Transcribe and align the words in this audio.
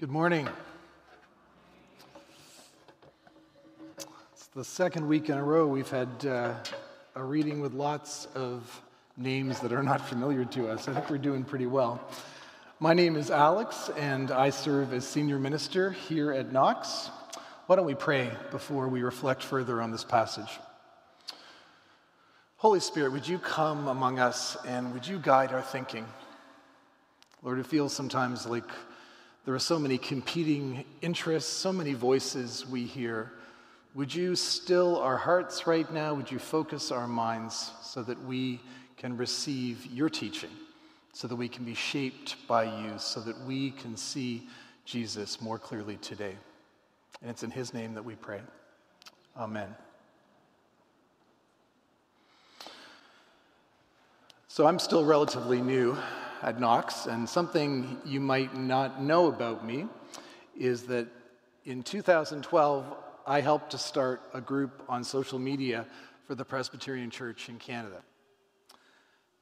Good 0.00 0.10
morning. 0.10 0.48
It's 4.32 4.46
the 4.54 4.64
second 4.64 5.06
week 5.06 5.28
in 5.28 5.36
a 5.36 5.44
row 5.44 5.66
we've 5.66 5.90
had 5.90 6.08
uh, 6.24 6.54
a 7.14 7.22
reading 7.22 7.60
with 7.60 7.74
lots 7.74 8.26
of 8.34 8.80
names 9.18 9.60
that 9.60 9.74
are 9.74 9.82
not 9.82 10.00
familiar 10.00 10.46
to 10.46 10.68
us. 10.68 10.88
I 10.88 10.94
think 10.94 11.10
we're 11.10 11.18
doing 11.18 11.44
pretty 11.44 11.66
well. 11.66 12.00
My 12.78 12.94
name 12.94 13.14
is 13.14 13.30
Alex, 13.30 13.90
and 13.98 14.30
I 14.30 14.48
serve 14.48 14.94
as 14.94 15.06
senior 15.06 15.38
minister 15.38 15.90
here 15.90 16.32
at 16.32 16.50
Knox. 16.50 17.10
Why 17.66 17.76
don't 17.76 17.84
we 17.84 17.94
pray 17.94 18.30
before 18.50 18.88
we 18.88 19.02
reflect 19.02 19.42
further 19.42 19.82
on 19.82 19.90
this 19.90 20.02
passage? 20.02 20.60
Holy 22.56 22.80
Spirit, 22.80 23.12
would 23.12 23.28
you 23.28 23.38
come 23.38 23.86
among 23.86 24.18
us 24.18 24.56
and 24.66 24.94
would 24.94 25.06
you 25.06 25.18
guide 25.18 25.52
our 25.52 25.60
thinking? 25.60 26.06
Lord, 27.42 27.58
it 27.58 27.66
feels 27.66 27.92
sometimes 27.92 28.46
like 28.46 28.64
there 29.44 29.54
are 29.54 29.58
so 29.58 29.78
many 29.78 29.96
competing 29.96 30.84
interests, 31.00 31.50
so 31.50 31.72
many 31.72 31.94
voices 31.94 32.66
we 32.66 32.84
hear. 32.84 33.32
Would 33.94 34.14
you 34.14 34.36
still 34.36 34.98
our 34.98 35.16
hearts 35.16 35.66
right 35.66 35.90
now? 35.92 36.14
Would 36.14 36.30
you 36.30 36.38
focus 36.38 36.92
our 36.92 37.08
minds 37.08 37.72
so 37.82 38.02
that 38.02 38.22
we 38.24 38.60
can 38.96 39.16
receive 39.16 39.86
your 39.86 40.10
teaching, 40.10 40.50
so 41.12 41.26
that 41.26 41.36
we 41.36 41.48
can 41.48 41.64
be 41.64 41.74
shaped 41.74 42.36
by 42.46 42.64
you, 42.64 42.92
so 42.98 43.20
that 43.20 43.40
we 43.46 43.70
can 43.70 43.96
see 43.96 44.46
Jesus 44.84 45.40
more 45.40 45.58
clearly 45.58 45.96
today? 45.96 46.36
And 47.22 47.30
it's 47.30 47.42
in 47.42 47.50
his 47.50 47.72
name 47.72 47.94
that 47.94 48.04
we 48.04 48.14
pray. 48.14 48.40
Amen. 49.36 49.74
So 54.48 54.66
I'm 54.66 54.78
still 54.78 55.04
relatively 55.04 55.62
new 55.62 55.96
at 56.42 56.58
Knox, 56.58 57.06
and 57.06 57.28
something 57.28 57.98
you 58.04 58.20
might 58.20 58.56
not 58.56 59.02
know 59.02 59.26
about 59.26 59.64
me 59.64 59.86
is 60.56 60.84
that 60.84 61.06
in 61.64 61.82
2012, 61.82 62.84
I 63.26 63.40
helped 63.40 63.70
to 63.70 63.78
start 63.78 64.22
a 64.32 64.40
group 64.40 64.82
on 64.88 65.04
social 65.04 65.38
media 65.38 65.86
for 66.26 66.34
the 66.34 66.44
Presbyterian 66.44 67.10
Church 67.10 67.48
in 67.48 67.58
Canada. 67.58 68.02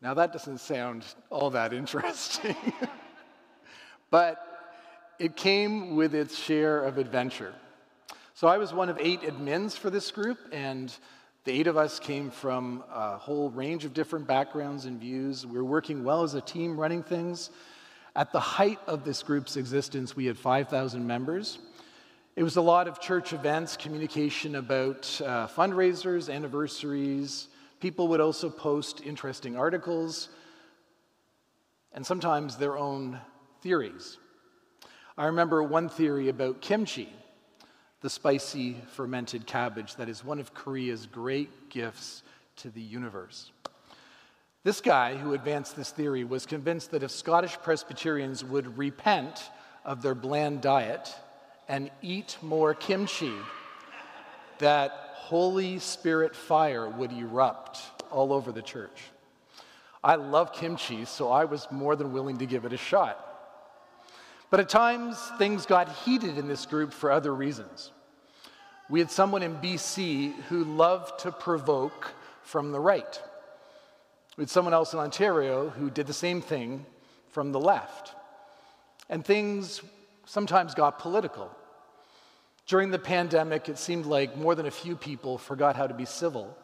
Now, 0.02 0.14
that 0.14 0.32
doesn't 0.32 0.58
sound 0.58 1.04
all 1.30 1.50
that 1.50 1.72
interesting, 1.80 2.56
but 4.10 4.44
it 5.18 5.36
came 5.36 5.96
with 5.96 6.14
its 6.14 6.36
share 6.36 6.84
of 6.84 6.98
adventure. 6.98 7.54
So, 8.34 8.46
I 8.48 8.58
was 8.58 8.72
one 8.72 8.88
of 8.88 8.98
eight 9.00 9.22
admins 9.22 9.76
for 9.76 9.90
this 9.90 10.10
group, 10.10 10.38
and 10.52 10.92
the 11.48 11.58
eight 11.58 11.66
of 11.66 11.78
us 11.78 11.98
came 11.98 12.30
from 12.30 12.84
a 12.92 13.16
whole 13.16 13.48
range 13.48 13.86
of 13.86 13.94
different 13.94 14.26
backgrounds 14.26 14.84
and 14.84 15.00
views. 15.00 15.46
We 15.46 15.56
were 15.56 15.64
working 15.64 16.04
well 16.04 16.22
as 16.22 16.34
a 16.34 16.42
team 16.42 16.78
running 16.78 17.02
things. 17.02 17.48
At 18.14 18.32
the 18.32 18.40
height 18.40 18.78
of 18.86 19.02
this 19.02 19.22
group's 19.22 19.56
existence, 19.56 20.14
we 20.14 20.26
had 20.26 20.36
5,000 20.36 21.06
members. 21.06 21.58
It 22.36 22.42
was 22.42 22.56
a 22.56 22.60
lot 22.60 22.86
of 22.86 23.00
church 23.00 23.32
events, 23.32 23.78
communication 23.78 24.56
about 24.56 25.18
uh, 25.24 25.46
fundraisers, 25.46 26.30
anniversaries. 26.30 27.48
People 27.80 28.08
would 28.08 28.20
also 28.20 28.50
post 28.50 29.00
interesting 29.02 29.56
articles 29.56 30.28
and 31.94 32.04
sometimes 32.04 32.58
their 32.58 32.76
own 32.76 33.18
theories. 33.62 34.18
I 35.16 35.24
remember 35.24 35.62
one 35.62 35.88
theory 35.88 36.28
about 36.28 36.60
kimchi 36.60 37.08
the 38.00 38.10
spicy 38.10 38.76
fermented 38.92 39.46
cabbage 39.46 39.96
that 39.96 40.08
is 40.08 40.24
one 40.24 40.38
of 40.38 40.54
Korea's 40.54 41.06
great 41.06 41.68
gifts 41.68 42.22
to 42.56 42.70
the 42.70 42.80
universe. 42.80 43.50
This 44.64 44.80
guy 44.80 45.16
who 45.16 45.34
advanced 45.34 45.76
this 45.76 45.90
theory 45.90 46.24
was 46.24 46.46
convinced 46.46 46.90
that 46.90 47.02
if 47.02 47.10
Scottish 47.10 47.56
Presbyterians 47.62 48.44
would 48.44 48.76
repent 48.76 49.50
of 49.84 50.02
their 50.02 50.14
bland 50.14 50.60
diet 50.60 51.12
and 51.68 51.90
eat 52.02 52.36
more 52.42 52.74
kimchi, 52.74 53.32
that 54.58 54.90
Holy 55.14 55.78
Spirit 55.78 56.34
fire 56.34 56.88
would 56.88 57.12
erupt 57.12 57.80
all 58.10 58.32
over 58.32 58.50
the 58.52 58.62
church. 58.62 59.02
I 60.02 60.14
love 60.14 60.52
kimchi, 60.52 61.04
so 61.04 61.30
I 61.30 61.44
was 61.44 61.66
more 61.70 61.96
than 61.96 62.12
willing 62.12 62.38
to 62.38 62.46
give 62.46 62.64
it 62.64 62.72
a 62.72 62.76
shot. 62.76 63.27
But 64.50 64.60
at 64.60 64.68
times, 64.68 65.18
things 65.38 65.66
got 65.66 65.88
heated 65.88 66.38
in 66.38 66.48
this 66.48 66.64
group 66.64 66.92
for 66.92 67.10
other 67.10 67.34
reasons. 67.34 67.92
We 68.88 69.00
had 69.00 69.10
someone 69.10 69.42
in 69.42 69.56
BC 69.56 70.34
who 70.48 70.64
loved 70.64 71.20
to 71.20 71.32
provoke 71.32 72.12
from 72.42 72.72
the 72.72 72.80
right. 72.80 73.22
We 74.36 74.42
had 74.42 74.50
someone 74.50 74.72
else 74.72 74.94
in 74.94 74.98
Ontario 74.98 75.68
who 75.68 75.90
did 75.90 76.06
the 76.06 76.14
same 76.14 76.40
thing 76.40 76.86
from 77.28 77.52
the 77.52 77.60
left. 77.60 78.14
And 79.10 79.24
things 79.24 79.82
sometimes 80.24 80.74
got 80.74 80.98
political. 80.98 81.50
During 82.66 82.90
the 82.90 82.98
pandemic, 82.98 83.68
it 83.68 83.78
seemed 83.78 84.06
like 84.06 84.36
more 84.36 84.54
than 84.54 84.66
a 84.66 84.70
few 84.70 84.96
people 84.96 85.36
forgot 85.36 85.76
how 85.76 85.86
to 85.86 85.94
be 85.94 86.04
civil. 86.06 86.56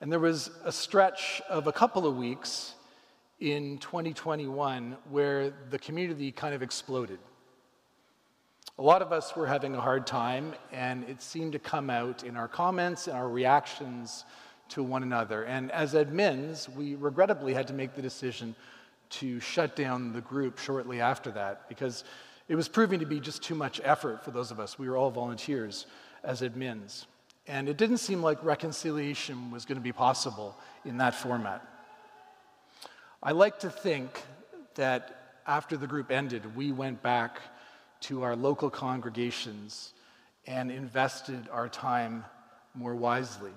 And 0.00 0.12
there 0.12 0.18
was 0.18 0.50
a 0.64 0.72
stretch 0.72 1.40
of 1.48 1.66
a 1.66 1.72
couple 1.72 2.06
of 2.06 2.16
weeks 2.16 2.74
in 3.40 3.78
2021 3.78 4.96
where 5.10 5.52
the 5.70 5.78
community 5.78 6.32
kind 6.32 6.54
of 6.54 6.62
exploded. 6.62 7.18
A 8.78 8.82
lot 8.82 9.02
of 9.02 9.12
us 9.12 9.34
were 9.34 9.46
having 9.46 9.74
a 9.74 9.80
hard 9.80 10.06
time, 10.06 10.54
and 10.72 11.04
it 11.08 11.20
seemed 11.20 11.52
to 11.52 11.58
come 11.58 11.90
out 11.90 12.22
in 12.22 12.36
our 12.36 12.46
comments 12.46 13.08
and 13.08 13.16
our 13.16 13.28
reactions 13.28 14.24
to 14.70 14.82
one 14.82 15.02
another. 15.02 15.44
And 15.44 15.70
as 15.72 15.94
admins, 15.94 16.68
we 16.74 16.94
regrettably 16.94 17.54
had 17.54 17.66
to 17.68 17.74
make 17.74 17.94
the 17.94 18.02
decision 18.02 18.54
to 19.10 19.40
shut 19.40 19.74
down 19.74 20.12
the 20.12 20.20
group 20.20 20.58
shortly 20.58 21.00
after 21.00 21.30
that 21.32 21.68
because 21.68 22.04
it 22.48 22.54
was 22.54 22.68
proving 22.68 23.00
to 23.00 23.06
be 23.06 23.20
just 23.20 23.42
too 23.42 23.54
much 23.54 23.80
effort 23.82 24.24
for 24.24 24.30
those 24.30 24.50
of 24.50 24.60
us. 24.60 24.78
We 24.78 24.88
were 24.88 24.96
all 24.96 25.10
volunteers 25.10 25.86
as 26.22 26.42
admins. 26.42 27.06
And 27.46 27.68
it 27.68 27.78
didn't 27.78 27.98
seem 27.98 28.22
like 28.22 28.42
reconciliation 28.44 29.50
was 29.50 29.64
going 29.64 29.78
to 29.78 29.82
be 29.82 29.92
possible 29.92 30.56
in 30.84 30.98
that 30.98 31.14
format. 31.14 31.66
I 33.20 33.32
like 33.32 33.58
to 33.60 33.70
think 33.70 34.22
that 34.76 35.40
after 35.44 35.76
the 35.76 35.88
group 35.88 36.12
ended, 36.12 36.54
we 36.54 36.70
went 36.70 37.02
back 37.02 37.40
to 38.02 38.22
our 38.22 38.36
local 38.36 38.70
congregations 38.70 39.92
and 40.46 40.70
invested 40.70 41.48
our 41.50 41.68
time 41.68 42.24
more 42.74 42.94
wisely. 42.94 43.50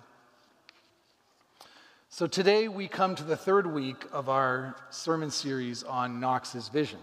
So 2.10 2.26
today 2.26 2.70
we 2.70 2.88
come 2.88 3.14
to 3.14 3.24
the 3.24 3.38
third 3.38 3.68
week 3.72 4.04
of 4.12 4.30
our 4.30 4.76
sermon 4.90 5.30
series 5.30 5.84
on 5.84 6.20
Knox's 6.20 6.68
vision 6.68 7.00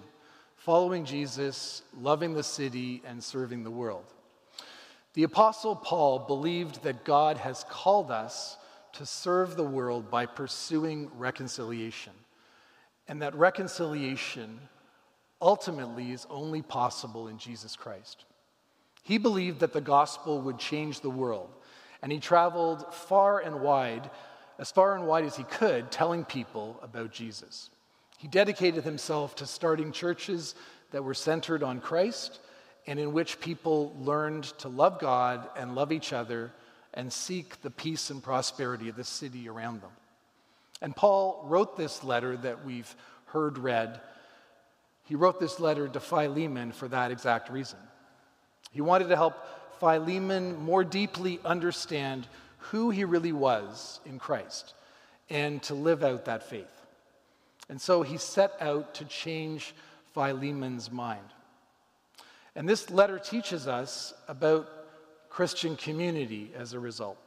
following 0.57 1.05
Jesus, 1.05 1.83
loving 2.01 2.35
the 2.35 2.43
city, 2.43 3.01
and 3.07 3.23
serving 3.23 3.63
the 3.63 3.71
world. 3.71 4.05
The 5.15 5.23
Apostle 5.23 5.77
Paul 5.77 6.19
believed 6.19 6.83
that 6.83 7.05
God 7.05 7.37
has 7.37 7.65
called 7.71 8.11
us 8.11 8.57
to 8.95 9.07
serve 9.07 9.57
the 9.57 9.63
world 9.63 10.11
by 10.11 10.27
pursuing 10.27 11.09
reconciliation 11.17 12.13
and 13.09 13.23
that 13.23 13.35
reconciliation 13.35 14.61
ultimately 15.41 16.13
is 16.13 16.27
only 16.31 16.63
possible 16.63 17.29
in 17.29 17.39
Jesus 17.39 17.75
Christ. 17.75 18.25
He 19.03 19.19
believed 19.19 19.61
that 19.61 19.73
the 19.73 19.81
gospel 19.81 20.41
would 20.43 20.59
change 20.59 21.01
the 21.01 21.11
world, 21.11 21.51
and 22.03 22.13
he 22.13 22.19
traveled 22.19 22.93
far 22.93 23.41
and 23.41 23.61
wide, 23.61 24.11
as 24.59 24.71
far 24.71 24.95
and 24.95 25.07
wide 25.07 25.25
as 25.25 25.37
he 25.37 25.45
could, 25.45 25.91
telling 25.91 26.25
people 26.25 26.79
about 26.83 27.13
Jesus. 27.13 27.71
He 28.19 28.29
dedicated 28.29 28.85
himself 28.85 29.37
to 29.37 29.47
starting 29.47 29.93
churches 29.93 30.55
that 30.91 31.05
were 31.05 31.15
centered 31.15 31.63
on 31.63 31.81
Christ 31.81 32.41
and 32.87 32.99
in 32.99 33.13
which 33.13 33.41
people 33.41 33.95
learned 34.01 34.45
to 34.59 34.69
love 34.69 34.99
God 34.99 35.49
and 35.57 35.75
love 35.75 35.93
each 35.93 36.13
other 36.13 36.53
and 36.95 37.13
seek 37.13 37.61
the 37.63 37.71
peace 37.71 38.11
and 38.11 38.23
prosperity 38.23 38.89
of 38.89 38.97
the 38.97 39.05
city 39.05 39.49
around 39.49 39.83
them. 39.83 39.91
And 40.81 40.95
Paul 40.95 41.45
wrote 41.47 41.77
this 41.77 42.05
letter 42.05 42.37
that 42.39 42.65
we've 42.65 42.95
heard 43.27 43.59
read. 43.59 44.01
He 45.05 45.15
wrote 45.15 45.41
this 45.41 45.59
letter 45.59 45.89
to 45.89 46.01
Philemon 46.01 46.73
for 46.73 46.89
that 46.89 47.11
exact 47.11 47.51
reason. 47.51 47.79
He 48.71 48.81
wanted 48.81 49.09
to 49.09 49.17
help 49.17 49.35
Philemon 49.81 50.57
more 50.57 50.85
deeply 50.85 51.41
understand 51.45 52.27
who 52.59 52.91
he 52.91 53.05
really 53.05 53.33
was 53.33 54.01
in 54.05 54.19
Christ 54.19 54.75
and 55.31 55.63
to 55.65 55.75
live 55.75 56.03
out 56.03 56.27
that 56.27 56.49
faith. 56.49 56.71
And 57.69 57.81
so 57.81 58.03
he 58.03 58.17
set 58.17 58.53
out 58.61 58.95
to 58.95 59.05
change 59.05 59.75
Philemon's 60.15 60.91
mind. 60.91 61.21
And 62.55 62.69
this 62.69 62.91
letter 62.91 63.19
teaches 63.19 63.69
us 63.69 64.15
about 64.27 64.69
Christian 65.29 65.77
community 65.77 66.51
as 66.57 66.73
a 66.73 66.81
result 66.81 67.19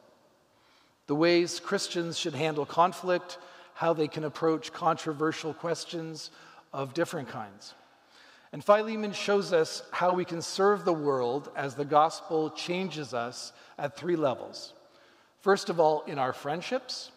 the 1.07 1.15
ways 1.15 1.59
Christians 1.59 2.18
should 2.18 2.36
handle 2.36 2.65
conflict, 2.65 3.38
how 3.74 3.94
they 3.94 4.07
can 4.07 4.24
approach 4.24 4.71
controversial 4.71 5.53
questions 5.53 6.31
of 6.74 6.94
different 6.94 7.30
kinds. 7.30 7.74
And 8.53 8.63
Philemon 8.63 9.13
shows 9.13 9.53
us 9.53 9.83
how 9.92 10.13
we 10.13 10.25
can 10.25 10.42
serve 10.42 10.83
the 10.83 10.94
world 10.94 11.50
as 11.56 11.75
the 11.75 11.86
gospel 11.86 12.50
changes 12.50 13.13
us 13.13 13.53
at 13.77 13.95
three 13.95 14.15
levels. 14.15 14.74
First 15.39 15.69
of 15.69 15.80
all, 15.80 16.03
in 16.03 16.19
our 16.19 16.33
friendships, 16.33 17.12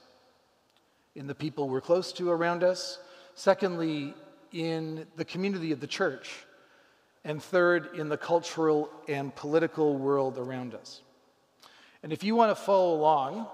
in 1.15 1.27
the 1.27 1.35
people 1.35 1.69
we're 1.69 1.81
close 1.81 2.13
to 2.13 2.31
around 2.31 2.65
us. 2.65 2.99
Secondly, 3.35 4.15
in 4.53 5.07
the 5.17 5.25
community 5.25 5.73
of 5.73 5.81
the 5.81 5.87
church, 5.87 6.31
and 7.25 7.43
third, 7.43 7.97
in 7.97 8.09
the 8.09 8.17
cultural 8.17 8.91
and 9.09 9.35
political 9.35 9.97
world 9.97 10.39
around 10.39 10.75
us. 10.75 11.01
And 12.03 12.13
if 12.13 12.23
you 12.23 12.37
want 12.37 12.51
to 12.51 12.63
follow 12.63 12.95
along, 12.95 13.47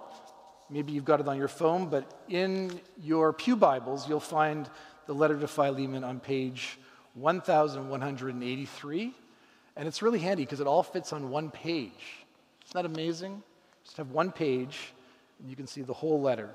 maybe 0.71 0.93
you've 0.93 1.05
got 1.05 1.21
it 1.21 1.29
on 1.29 1.37
your 1.37 1.49
phone, 1.49 1.89
but 1.89 2.25
in 2.29 2.81
your 3.03 3.33
Pew 3.33 3.57
Bibles, 3.57 4.09
you'll 4.09 4.21
find 4.21 4.69
the 5.07 5.15
letter 5.15 5.39
to 5.39 5.49
Philemon 5.49 6.05
on 6.05 6.21
page 6.21 6.79
1183. 7.15 9.15
And 9.77 9.89
it's 9.89 10.03
really 10.03 10.19
handy 10.19 10.45
because 10.45 10.61
it 10.61 10.67
all 10.67 10.83
fits 10.83 11.13
on 11.13 11.31
one 11.31 11.51
page. 11.51 12.25
Isn't 12.67 12.75
that 12.75 12.87
amazing? 12.87 13.43
Just 13.85 13.97
have 13.97 14.11
one 14.11 14.31
page, 14.31 14.93
and 15.41 15.51
you 15.51 15.57
can 15.57 15.67
see 15.67 15.83
the 15.83 15.93
whole 15.93 16.21
letter. 16.21 16.51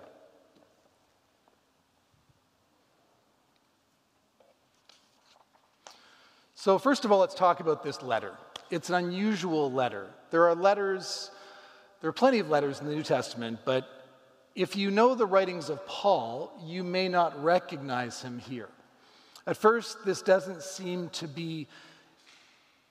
So, 6.53 6.79
first 6.79 7.05
of 7.05 7.11
all, 7.11 7.19
let's 7.19 7.35
talk 7.35 7.59
about 7.59 7.83
this 7.83 8.01
letter. 8.01 8.33
It's 8.71 8.89
an 8.89 8.95
unusual 8.95 9.71
letter. 9.71 10.07
There 10.31 10.47
are 10.47 10.55
letters, 10.55 11.29
there 12.01 12.09
are 12.09 12.13
plenty 12.13 12.39
of 12.39 12.49
letters 12.49 12.79
in 12.79 12.87
the 12.87 12.95
New 12.95 13.03
Testament, 13.03 13.59
but 13.65 13.87
if 14.55 14.77
you 14.77 14.89
know 14.89 15.15
the 15.15 15.25
writings 15.25 15.69
of 15.69 15.85
Paul, 15.85 16.51
you 16.63 16.83
may 16.83 17.09
not 17.09 17.43
recognize 17.43 18.21
him 18.21 18.39
here. 18.39 18.69
At 19.45 19.57
first, 19.57 20.05
this 20.05 20.21
doesn't 20.21 20.63
seem 20.63 21.09
to 21.09 21.27
be 21.27 21.67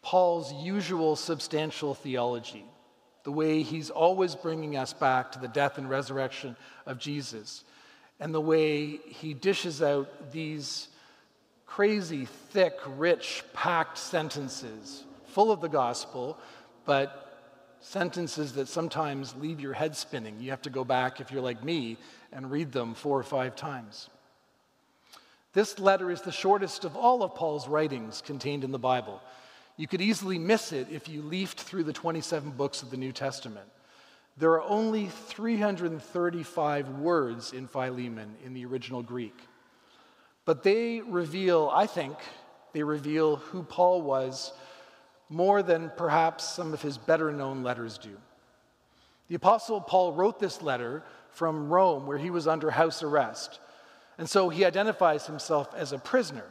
Paul's 0.02 0.52
usual 0.52 1.16
substantial 1.16 1.94
theology, 1.94 2.64
the 3.24 3.32
way 3.32 3.62
he's 3.62 3.88
always 3.88 4.34
bringing 4.34 4.76
us 4.76 4.92
back 4.92 5.32
to 5.32 5.38
the 5.38 5.48
death 5.48 5.78
and 5.78 5.88
resurrection 5.88 6.54
of 6.84 6.98
Jesus, 6.98 7.64
and 8.20 8.34
the 8.34 8.40
way 8.40 8.98
he 9.08 9.32
dishes 9.32 9.82
out 9.82 10.30
these 10.30 10.88
crazy, 11.64 12.26
thick, 12.26 12.78
rich, 12.86 13.42
packed 13.54 13.96
sentences 13.96 15.04
full 15.26 15.50
of 15.50 15.62
the 15.62 15.68
gospel, 15.68 16.38
but 16.84 17.23
sentences 17.84 18.54
that 18.54 18.66
sometimes 18.66 19.34
leave 19.36 19.60
your 19.60 19.74
head 19.74 19.94
spinning. 19.94 20.40
You 20.40 20.50
have 20.50 20.62
to 20.62 20.70
go 20.70 20.84
back, 20.84 21.20
if 21.20 21.30
you're 21.30 21.42
like 21.42 21.62
me, 21.62 21.98
and 22.32 22.50
read 22.50 22.72
them 22.72 22.94
four 22.94 23.18
or 23.18 23.22
five 23.22 23.54
times. 23.54 24.08
This 25.52 25.78
letter 25.78 26.10
is 26.10 26.22
the 26.22 26.32
shortest 26.32 26.84
of 26.84 26.96
all 26.96 27.22
of 27.22 27.34
Paul's 27.34 27.68
writings 27.68 28.22
contained 28.24 28.64
in 28.64 28.72
the 28.72 28.78
Bible. 28.78 29.20
You 29.76 29.86
could 29.86 30.00
easily 30.00 30.38
miss 30.38 30.72
it 30.72 30.88
if 30.90 31.08
you 31.08 31.20
leafed 31.20 31.60
through 31.60 31.84
the 31.84 31.92
27 31.92 32.52
books 32.52 32.82
of 32.82 32.90
the 32.90 32.96
New 32.96 33.12
Testament. 33.12 33.68
There 34.38 34.52
are 34.52 34.62
only 34.62 35.06
335 35.06 36.88
words 36.88 37.52
in 37.52 37.68
Philemon 37.68 38.34
in 38.44 38.54
the 38.54 38.64
original 38.64 39.02
Greek. 39.02 39.36
But 40.46 40.62
they 40.62 41.02
reveal, 41.02 41.70
I 41.72 41.86
think, 41.86 42.16
they 42.72 42.82
reveal 42.82 43.36
who 43.36 43.62
Paul 43.62 44.02
was 44.02 44.52
more 45.28 45.62
than 45.62 45.90
perhaps 45.96 46.44
some 46.44 46.72
of 46.72 46.82
his 46.82 46.98
better 46.98 47.32
known 47.32 47.62
letters 47.62 47.98
do. 47.98 48.16
The 49.28 49.34
Apostle 49.34 49.80
Paul 49.80 50.12
wrote 50.12 50.38
this 50.38 50.62
letter 50.62 51.02
from 51.30 51.68
Rome, 51.68 52.06
where 52.06 52.18
he 52.18 52.30
was 52.30 52.46
under 52.46 52.70
house 52.70 53.02
arrest. 53.02 53.58
And 54.18 54.28
so 54.28 54.48
he 54.48 54.64
identifies 54.64 55.26
himself 55.26 55.74
as 55.74 55.92
a 55.92 55.98
prisoner. 55.98 56.44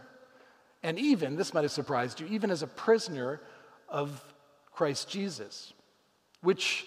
And 0.82 1.00
even, 1.00 1.38
this 1.38 1.54
might 1.54 1.64
have 1.64 1.72
surprised 1.72 2.20
you, 2.20 2.28
even 2.28 2.52
as 2.52 2.62
a 2.62 2.68
prisoner 2.68 3.40
of 3.88 4.24
Christ 4.74 5.10
Jesus, 5.10 5.72
which 6.42 6.86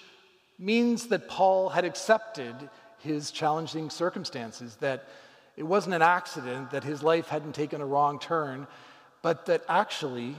means 0.59 1.06
that 1.06 1.29
Paul 1.29 1.71
had 1.71 1.85
accepted 1.85 2.55
his 2.99 3.31
challenging 3.31 3.88
circumstances, 3.88 4.77
that 4.81 5.09
it 5.56 5.62
wasn't 5.62 5.94
an 5.94 6.03
accident 6.03 6.73
that 6.73 6.85
his 6.85 7.03
life 7.03 7.29
hadn't 7.29 7.55
taken 7.55 7.81
a 7.81 7.87
wrong 7.87 8.19
turn, 8.19 8.67
but 9.23 9.47
that 9.47 9.65
actually 9.69 10.37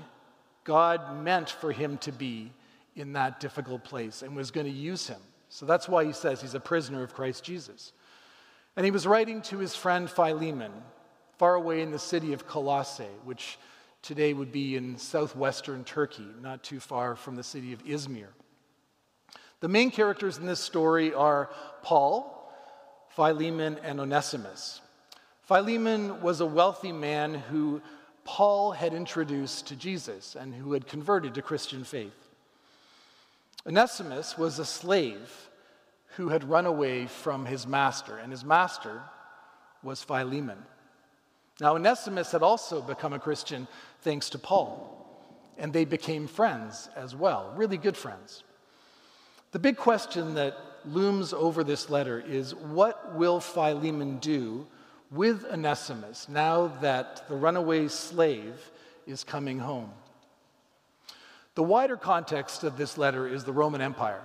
God 0.68 1.24
meant 1.24 1.50
for 1.50 1.72
him 1.72 1.98
to 2.00 2.12
be 2.12 2.52
in 2.98 3.14
that 3.14 3.40
difficult 3.40 3.86
place 3.86 4.22
and 4.22 4.36
was 4.36 4.52
going 4.52 4.66
to 4.66 4.72
use 4.72 5.08
him. 5.08 5.22
So 5.48 5.66
that's 5.66 5.88
why 5.88 6.04
he 6.04 6.12
says 6.12 6.42
he's 6.42 6.56
a 6.56 6.60
prisoner 6.60 7.04
of 7.04 7.14
Christ 7.14 7.46
Jesus. 7.46 7.94
And 8.76 8.84
he 8.84 8.92
was 8.92 9.08
writing 9.08 9.42
to 9.44 9.60
his 9.60 9.78
friend 9.78 10.10
Philemon, 10.10 10.74
far 11.38 11.56
away 11.56 11.82
in 11.82 11.92
the 11.92 11.98
city 11.98 12.34
of 12.34 12.46
Colossae, 12.46 13.06
which 13.24 13.58
today 14.02 14.34
would 14.34 14.52
be 14.52 14.76
in 14.76 14.98
southwestern 14.98 15.86
Turkey, 15.86 16.28
not 16.42 16.64
too 16.64 16.82
far 16.82 17.16
from 17.16 17.38
the 17.38 17.44
city 17.44 17.72
of 17.72 17.86
Izmir. 17.86 18.28
The 19.62 19.70
main 19.70 19.90
characters 19.90 20.38
in 20.38 20.46
this 20.46 20.60
story 20.60 21.14
are 21.14 21.50
Paul, 21.82 22.52
Philemon, 23.16 23.80
and 23.84 24.02
Onesimus. 24.02 24.82
Philemon 25.44 26.22
was 26.22 26.42
a 26.42 26.46
wealthy 26.46 26.92
man 26.92 27.36
who 27.36 27.82
Paul 28.28 28.74
had 28.74 28.94
introduced 28.94 29.68
to 29.68 29.76
Jesus 29.78 30.36
and 30.36 30.54
who 30.54 30.74
had 30.74 30.86
converted 30.86 31.34
to 31.36 31.42
Christian 31.42 31.86
faith. 31.86 32.28
Onesimus 33.66 34.38
was 34.38 34.60
a 34.60 34.66
slave 34.66 35.50
who 36.18 36.28
had 36.28 36.44
run 36.44 36.66
away 36.66 37.08
from 37.08 37.46
his 37.46 37.66
master, 37.66 38.18
and 38.18 38.32
his 38.32 38.44
master 38.44 39.02
was 39.82 40.04
Philemon. 40.04 40.58
Now, 41.62 41.76
Onesimus 41.76 42.34
had 42.34 42.44
also 42.44 42.82
become 42.82 43.14
a 43.14 43.20
Christian 43.20 43.66
thanks 44.02 44.30
to 44.32 44.38
Paul, 44.38 44.94
and 45.58 45.72
they 45.72 45.86
became 45.86 46.28
friends 46.28 46.90
as 46.98 47.16
well, 47.16 47.54
really 47.56 47.78
good 47.78 47.96
friends. 47.96 48.44
The 49.52 49.60
big 49.60 49.78
question 49.78 50.34
that 50.36 50.58
looms 50.84 51.32
over 51.32 51.64
this 51.64 51.90
letter 51.90 52.20
is 52.20 52.54
what 52.54 53.16
will 53.16 53.40
Philemon 53.40 54.18
do 54.18 54.68
with 55.12 55.46
Onesimus 55.46 56.28
now 56.30 56.68
that 56.82 57.28
the 57.28 57.36
runaway 57.36 57.88
slave 57.88 58.72
is 59.06 59.24
coming 59.24 59.60
home. 59.60 59.92
The 61.56 61.64
wider 61.64 61.98
context 61.98 62.64
of 62.64 62.78
this 62.78 62.98
letter 62.98 63.28
is 63.28 63.44
the 63.44 63.54
Roman 63.54 63.82
Empire. 63.82 64.22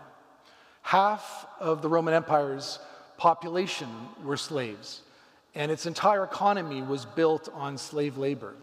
Half 0.82 1.46
of 1.60 1.80
the 1.82 1.88
Roman 1.88 2.14
Empire's 2.14 2.78
population 3.16 3.88
were 4.24 4.36
slaves, 4.36 5.02
and 5.54 5.70
its 5.70 5.86
entire 5.86 6.24
economy 6.24 6.82
was 6.82 7.06
built 7.06 7.48
on 7.54 7.78
slave 7.78 8.18
labor. 8.18 8.54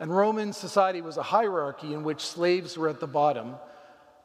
And 0.00 0.14
Roman 0.14 0.52
society 0.52 1.00
was 1.00 1.16
a 1.16 1.22
hierarchy 1.22 1.94
in 1.94 2.04
which 2.04 2.20
slaves 2.20 2.76
were 2.76 2.88
at 2.88 3.00
the 3.00 3.06
bottom 3.06 3.56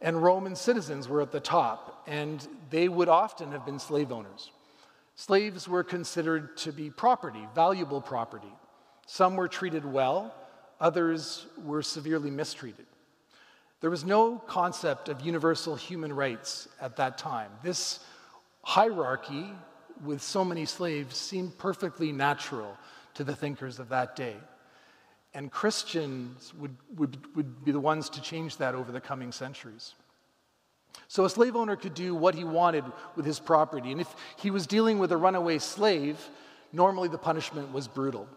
and 0.04 0.22
Roman 0.22 0.56
citizens 0.56 1.08
were 1.08 1.22
at 1.22 1.32
the 1.32 1.40
top, 1.40 2.04
and 2.06 2.46
they 2.70 2.90
would 2.90 3.08
often 3.08 3.54
have 3.54 3.66
been 3.66 3.80
slave 3.80 4.12
owners. 4.12 4.52
Slaves 5.16 5.68
were 5.68 5.84
considered 5.84 6.58
to 6.58 6.72
be 6.72 6.90
property, 6.90 7.48
valuable 7.54 8.02
property. 8.02 8.52
Some 9.06 9.36
were 9.36 9.48
treated 9.48 9.86
well, 9.86 10.34
others 10.80 11.46
were 11.64 11.82
severely 11.82 12.32
mistreated. 12.32 12.86
There 13.82 13.90
was 13.90 14.06
no 14.06 14.38
concept 14.38 15.10
of 15.10 15.22
universal 15.22 15.76
human 15.76 16.14
rights 16.14 16.68
at 16.82 16.96
that 16.96 17.18
time. 17.18 17.52
This 17.62 18.00
hierarchy 18.64 19.50
with 20.04 20.22
so 20.22 20.44
many 20.44 20.66
slaves 20.66 21.18
seemed 21.18 21.58
perfectly 21.58 22.12
natural 22.12 22.78
to 23.14 23.24
the 23.24 23.36
thinkers 23.36 23.80
of 23.80 23.90
that 23.90 24.16
day. 24.16 24.36
And 25.34 25.52
Christians 25.52 26.54
would, 26.56 26.76
would, 26.96 27.36
would 27.36 27.66
be 27.66 27.72
the 27.72 27.80
ones 27.80 28.10
to 28.12 28.22
change 28.22 28.58
that 28.58 28.76
over 28.76 28.92
the 28.92 29.02
coming 29.02 29.32
centuries. 29.32 29.94
So 31.08 31.26
a 31.26 31.30
slave 31.30 31.56
owner 31.56 31.76
could 31.76 31.94
do 31.94 32.16
what 32.16 32.36
he 32.36 32.44
wanted 32.44 32.84
with 33.16 33.26
his 33.26 33.40
property. 33.40 33.92
And 33.92 34.02
if 34.02 34.14
he 34.38 34.52
was 34.52 34.66
dealing 34.66 35.00
with 35.00 35.12
a 35.12 35.18
runaway 35.18 35.60
slave, 35.60 36.20
normally 36.72 37.08
the 37.08 37.18
punishment 37.18 37.72
was 37.72 37.88
brutal. 37.88 38.28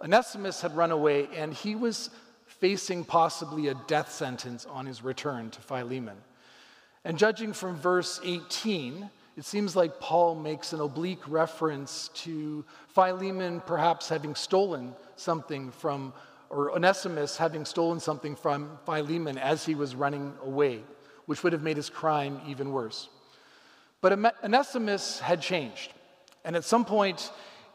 Onesimus 0.00 0.60
had 0.60 0.76
run 0.76 0.90
away, 0.90 1.28
and 1.36 1.52
he 1.52 1.74
was 1.74 2.10
facing 2.46 3.04
possibly 3.04 3.68
a 3.68 3.74
death 3.86 4.10
sentence 4.10 4.66
on 4.66 4.86
his 4.86 5.02
return 5.02 5.50
to 5.50 5.60
Philemon. 5.60 6.16
And 7.04 7.18
judging 7.18 7.52
from 7.52 7.76
verse 7.76 8.20
18, 8.24 9.08
it 9.36 9.44
seems 9.44 9.76
like 9.76 10.00
Paul 10.00 10.34
makes 10.34 10.72
an 10.72 10.80
oblique 10.80 11.28
reference 11.28 12.08
to 12.14 12.64
Philemon 12.88 13.62
perhaps 13.64 14.08
having 14.08 14.34
stolen 14.34 14.94
something 15.14 15.70
from, 15.70 16.12
or 16.50 16.72
Onesimus 16.72 17.36
having 17.36 17.64
stolen 17.64 18.00
something 18.00 18.34
from 18.34 18.78
Philemon 18.84 19.38
as 19.38 19.64
he 19.64 19.76
was 19.76 19.94
running 19.94 20.32
away 20.42 20.82
which 21.28 21.42
would 21.42 21.52
have 21.52 21.62
made 21.62 21.76
his 21.76 21.90
crime 21.90 22.40
even 22.48 22.72
worse. 22.72 23.10
But 24.00 24.14
Onesimus 24.42 25.20
had 25.20 25.42
changed. 25.42 25.92
And 26.42 26.56
at 26.56 26.64
some 26.64 26.86
point 26.86 27.30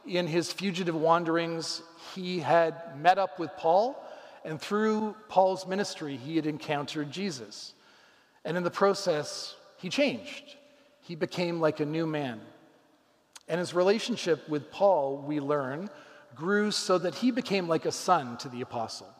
in 0.07 0.25
his 0.25 0.51
fugitive 0.51 0.95
wanderings, 0.95 1.83
he 2.15 2.39
had 2.39 2.99
met 2.99 3.19
up 3.19 3.37
with 3.37 3.51
Paul, 3.55 4.03
and 4.43 4.59
through 4.59 5.15
Paul's 5.29 5.67
ministry, 5.67 6.17
he 6.17 6.35
had 6.35 6.47
encountered 6.47 7.11
Jesus. 7.11 7.73
And 8.43 8.57
in 8.57 8.63
the 8.63 8.71
process, 8.71 9.53
he 9.77 9.87
changed. 9.87 10.55
He 11.01 11.13
became 11.13 11.61
like 11.61 11.79
a 11.79 11.85
new 11.85 12.07
man. 12.07 12.41
And 13.47 13.59
his 13.59 13.75
relationship 13.75 14.49
with 14.49 14.71
Paul, 14.71 15.23
we 15.27 15.39
learn, 15.39 15.91
grew 16.33 16.71
so 16.71 16.97
that 16.97 17.13
he 17.13 17.29
became 17.29 17.67
like 17.67 17.85
a 17.85 17.91
son 17.91 18.35
to 18.37 18.49
the 18.49 18.61
apostle. 18.61 19.13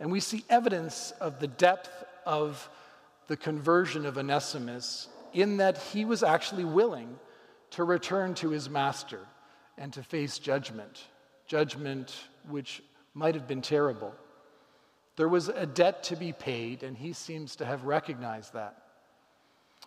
And 0.00 0.10
we 0.10 0.18
see 0.18 0.44
evidence 0.50 1.12
of 1.20 1.38
the 1.38 1.46
depth 1.46 1.90
of 2.26 2.68
the 3.26 3.36
conversion 3.36 4.06
of 4.06 4.18
Onesimus 4.18 5.08
in 5.32 5.58
that 5.58 5.78
he 5.78 6.04
was 6.04 6.22
actually 6.22 6.64
willing 6.64 7.18
to 7.70 7.84
return 7.84 8.34
to 8.34 8.50
his 8.50 8.70
master 8.70 9.20
and 9.76 9.92
to 9.92 10.02
face 10.02 10.38
judgment, 10.38 11.04
judgment 11.46 12.14
which 12.48 12.82
might 13.14 13.34
have 13.34 13.46
been 13.46 13.62
terrible. 13.62 14.14
There 15.16 15.28
was 15.28 15.48
a 15.48 15.66
debt 15.66 16.04
to 16.04 16.16
be 16.16 16.32
paid, 16.32 16.82
and 16.82 16.96
he 16.96 17.12
seems 17.12 17.56
to 17.56 17.66
have 17.66 17.84
recognized 17.84 18.52
that. 18.52 18.82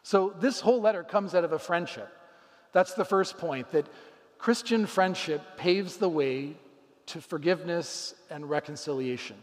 So, 0.03 0.33
this 0.39 0.59
whole 0.59 0.81
letter 0.81 1.03
comes 1.03 1.35
out 1.35 1.43
of 1.43 1.51
a 1.51 1.59
friendship. 1.59 2.09
That's 2.71 2.93
the 2.93 3.05
first 3.05 3.37
point 3.37 3.71
that 3.71 3.87
Christian 4.37 4.85
friendship 4.85 5.41
paves 5.57 5.97
the 5.97 6.09
way 6.09 6.55
to 7.07 7.21
forgiveness 7.21 8.15
and 8.29 8.49
reconciliation. 8.49 9.35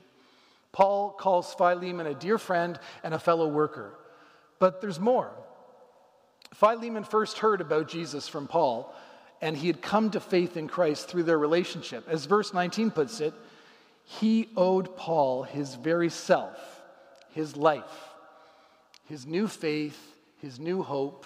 Paul 0.77 1.09
calls 1.09 1.55
Philemon 1.55 2.07
a 2.07 2.13
dear 2.13 2.37
friend 2.37 2.79
and 3.03 3.15
a 3.15 3.19
fellow 3.19 3.49
worker. 3.49 3.95
But 4.59 4.83
there's 4.83 5.01
more. 5.01 5.33
Philemon 6.53 7.03
first 7.03 7.39
heard 7.39 7.63
about 7.63 7.89
Jesus 7.89 8.29
from 8.29 8.47
Paul, 8.47 8.95
and 9.41 9.57
he 9.57 9.69
had 9.69 9.81
come 9.81 10.11
to 10.11 10.21
faith 10.21 10.55
in 10.55 10.69
Christ 10.69 11.09
through 11.09 11.23
their 11.23 11.39
relationship. 11.39 12.07
As 12.07 12.27
verse 12.27 12.53
19 12.53 12.91
puts 12.91 13.21
it, 13.21 13.33
he 14.05 14.51
owed 14.55 14.99
Paul 14.99 15.45
his 15.45 15.77
very 15.77 16.11
self, 16.11 16.83
his 17.31 17.57
life, 17.57 18.11
his 19.09 19.25
new 19.25 19.49
faith, 19.49 20.15
his 20.43 20.61
new 20.61 20.83
hope, 20.83 21.25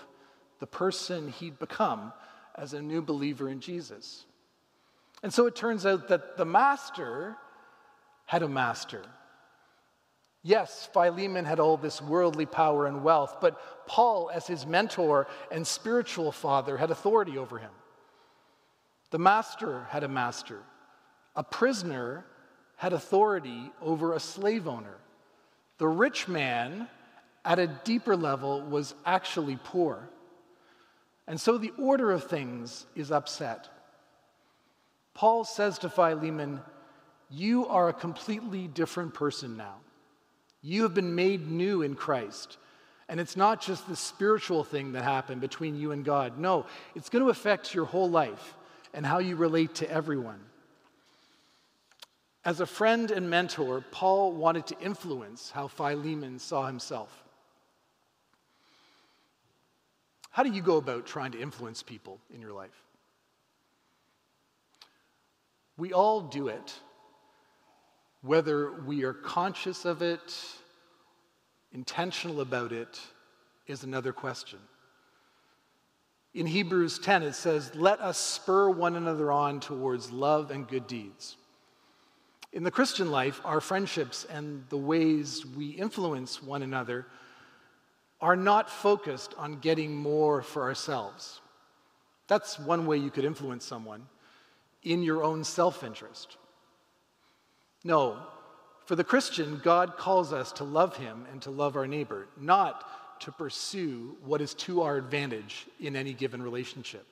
the 0.60 0.68
person 0.68 1.28
he'd 1.28 1.58
become 1.58 2.12
as 2.54 2.72
a 2.72 2.80
new 2.80 3.02
believer 3.02 3.48
in 3.48 3.58
Jesus. 3.58 4.26
And 5.24 5.34
so 5.34 5.46
it 5.46 5.56
turns 5.56 5.84
out 5.84 6.06
that 6.06 6.36
the 6.36 6.44
master 6.44 7.36
had 8.26 8.44
a 8.44 8.48
master. 8.48 9.02
Yes, 10.42 10.88
Philemon 10.92 11.44
had 11.44 11.60
all 11.60 11.76
this 11.76 12.00
worldly 12.00 12.46
power 12.46 12.86
and 12.86 13.04
wealth, 13.04 13.36
but 13.40 13.86
Paul, 13.86 14.30
as 14.32 14.46
his 14.46 14.66
mentor 14.66 15.26
and 15.50 15.66
spiritual 15.66 16.32
father, 16.32 16.78
had 16.78 16.90
authority 16.90 17.36
over 17.36 17.58
him. 17.58 17.70
The 19.10 19.18
master 19.18 19.86
had 19.90 20.02
a 20.02 20.08
master. 20.08 20.60
A 21.36 21.44
prisoner 21.44 22.24
had 22.76 22.94
authority 22.94 23.70
over 23.82 24.14
a 24.14 24.20
slave 24.20 24.66
owner. 24.66 24.96
The 25.76 25.88
rich 25.88 26.28
man, 26.28 26.88
at 27.44 27.58
a 27.58 27.66
deeper 27.66 28.16
level, 28.16 28.62
was 28.62 28.94
actually 29.04 29.58
poor. 29.62 30.08
And 31.26 31.38
so 31.38 31.58
the 31.58 31.72
order 31.78 32.12
of 32.12 32.24
things 32.24 32.86
is 32.94 33.12
upset. 33.12 33.68
Paul 35.12 35.44
says 35.44 35.78
to 35.80 35.90
Philemon, 35.90 36.60
You 37.28 37.66
are 37.66 37.90
a 37.90 37.92
completely 37.92 38.68
different 38.68 39.12
person 39.12 39.58
now. 39.58 39.76
You 40.62 40.82
have 40.82 40.94
been 40.94 41.14
made 41.14 41.50
new 41.50 41.82
in 41.82 41.94
Christ. 41.94 42.58
And 43.08 43.18
it's 43.18 43.36
not 43.36 43.60
just 43.60 43.88
the 43.88 43.96
spiritual 43.96 44.62
thing 44.62 44.92
that 44.92 45.02
happened 45.02 45.40
between 45.40 45.74
you 45.74 45.90
and 45.90 46.04
God. 46.04 46.38
No, 46.38 46.66
it's 46.94 47.08
going 47.08 47.24
to 47.24 47.30
affect 47.30 47.74
your 47.74 47.84
whole 47.84 48.08
life 48.08 48.54
and 48.94 49.04
how 49.04 49.18
you 49.18 49.34
relate 49.34 49.74
to 49.76 49.90
everyone. 49.90 50.40
As 52.44 52.60
a 52.60 52.66
friend 52.66 53.10
and 53.10 53.28
mentor, 53.28 53.84
Paul 53.90 54.32
wanted 54.32 54.66
to 54.68 54.78
influence 54.80 55.50
how 55.50 55.66
Philemon 55.66 56.38
saw 56.38 56.66
himself. 56.66 57.24
How 60.30 60.44
do 60.44 60.50
you 60.50 60.62
go 60.62 60.76
about 60.76 61.04
trying 61.04 61.32
to 61.32 61.40
influence 61.40 61.82
people 61.82 62.18
in 62.32 62.40
your 62.40 62.52
life? 62.52 62.84
We 65.76 65.92
all 65.92 66.20
do 66.20 66.48
it, 66.48 66.74
whether 68.22 68.72
we 68.82 69.04
are 69.04 69.14
conscious 69.14 69.84
of 69.84 70.02
it, 70.02 70.36
intentional 71.72 72.40
about 72.40 72.72
it, 72.72 73.00
is 73.66 73.82
another 73.82 74.12
question. 74.12 74.58
In 76.34 76.46
Hebrews 76.46 76.98
10, 76.98 77.22
it 77.22 77.34
says, 77.34 77.74
Let 77.74 78.00
us 78.00 78.18
spur 78.18 78.70
one 78.70 78.96
another 78.96 79.32
on 79.32 79.60
towards 79.60 80.12
love 80.12 80.50
and 80.50 80.68
good 80.68 80.86
deeds. 80.86 81.36
In 82.52 82.62
the 82.62 82.70
Christian 82.70 83.10
life, 83.10 83.40
our 83.44 83.60
friendships 83.60 84.24
and 84.24 84.64
the 84.68 84.76
ways 84.76 85.44
we 85.46 85.68
influence 85.70 86.42
one 86.42 86.62
another 86.62 87.06
are 88.20 88.36
not 88.36 88.68
focused 88.68 89.34
on 89.38 89.60
getting 89.60 89.94
more 89.94 90.42
for 90.42 90.62
ourselves. 90.62 91.40
That's 92.28 92.58
one 92.58 92.86
way 92.86 92.96
you 92.98 93.10
could 93.10 93.24
influence 93.24 93.64
someone 93.64 94.06
in 94.82 95.02
your 95.02 95.22
own 95.22 95.42
self 95.42 95.82
interest. 95.82 96.36
No, 97.84 98.18
for 98.86 98.96
the 98.96 99.04
Christian, 99.04 99.60
God 99.62 99.96
calls 99.96 100.32
us 100.32 100.52
to 100.52 100.64
love 100.64 100.96
him 100.96 101.26
and 101.32 101.40
to 101.42 101.50
love 101.50 101.76
our 101.76 101.86
neighbor, 101.86 102.26
not 102.38 103.20
to 103.20 103.32
pursue 103.32 104.16
what 104.24 104.40
is 104.40 104.54
to 104.54 104.82
our 104.82 104.96
advantage 104.96 105.66
in 105.78 105.96
any 105.96 106.12
given 106.12 106.42
relationship. 106.42 107.06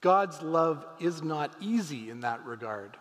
God's 0.00 0.42
love 0.42 0.86
is 1.00 1.22
not 1.22 1.54
easy 1.60 2.10
in 2.10 2.20
that 2.20 2.44
regard 2.44 2.96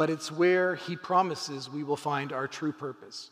but 0.00 0.08
it's 0.08 0.32
where 0.32 0.76
He 0.76 0.96
promises 0.96 1.68
we 1.68 1.84
will 1.84 1.94
find 1.94 2.32
our 2.32 2.48
true 2.48 2.72
purpose. 2.72 3.28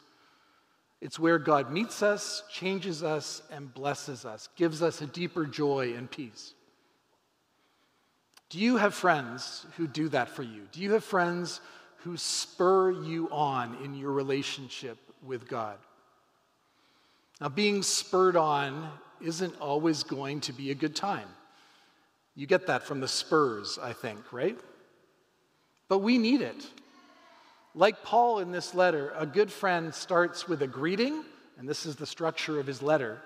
It's 1.00 1.18
where 1.18 1.38
God 1.38 1.73
meets 1.73 2.02
us, 2.02 2.42
changes 2.52 3.02
us, 3.02 3.40
and 3.50 3.73
blesses 3.73 4.26
us, 4.26 4.50
gives 4.54 4.82
us 4.82 5.00
a 5.00 5.06
deeper 5.06 5.47
joy 5.47 5.94
and 5.97 6.11
peace. 6.11 6.52
Do 8.50 8.59
you 8.59 8.76
have 8.78 8.95
friends 8.95 9.67
who 9.76 9.87
do 9.87 10.09
that 10.11 10.31
for 10.31 10.43
you? 10.43 10.62
Do 10.73 10.81
you 10.81 10.93
have 10.93 11.05
friends 11.05 11.61
who 11.99 12.17
spur 12.17 12.90
you 12.90 13.28
on 13.31 13.76
in 13.85 13.95
your 13.95 14.12
relationship 14.12 14.97
with 15.23 15.49
God? 15.49 15.76
Now, 17.40 17.49
being 17.49 17.83
spurred 17.83 18.37
on 18.37 18.90
isn't 19.21 19.61
always 19.61 20.02
going 20.02 20.40
to 20.43 20.52
be 20.52 20.71
a 20.71 20.75
good 20.75 20.97
time. 20.97 21.28
You 22.35 22.47
get 22.47 22.69
that 22.69 22.85
from 22.85 23.00
the 23.00 23.09
Spurs, 23.09 23.78
I 23.83 23.93
think, 23.93 24.33
right? 24.33 24.59
But 25.88 25.99
we 25.99 26.19
need 26.19 26.40
it. 26.40 26.67
Like 27.75 28.02
Paul 28.02 28.38
in 28.38 28.50
this 28.50 28.75
letter, 28.75 29.12
a 29.17 29.26
good 29.26 29.52
friend 29.52 29.95
starts 29.95 30.49
with 30.49 30.62
a 30.62 30.67
greeting, 30.67 31.25
and 31.59 31.69
this 31.69 31.85
is 31.85 31.97
the 31.97 32.07
structure 32.07 32.59
of 32.59 32.67
his 32.67 32.83
letter. 32.83 33.21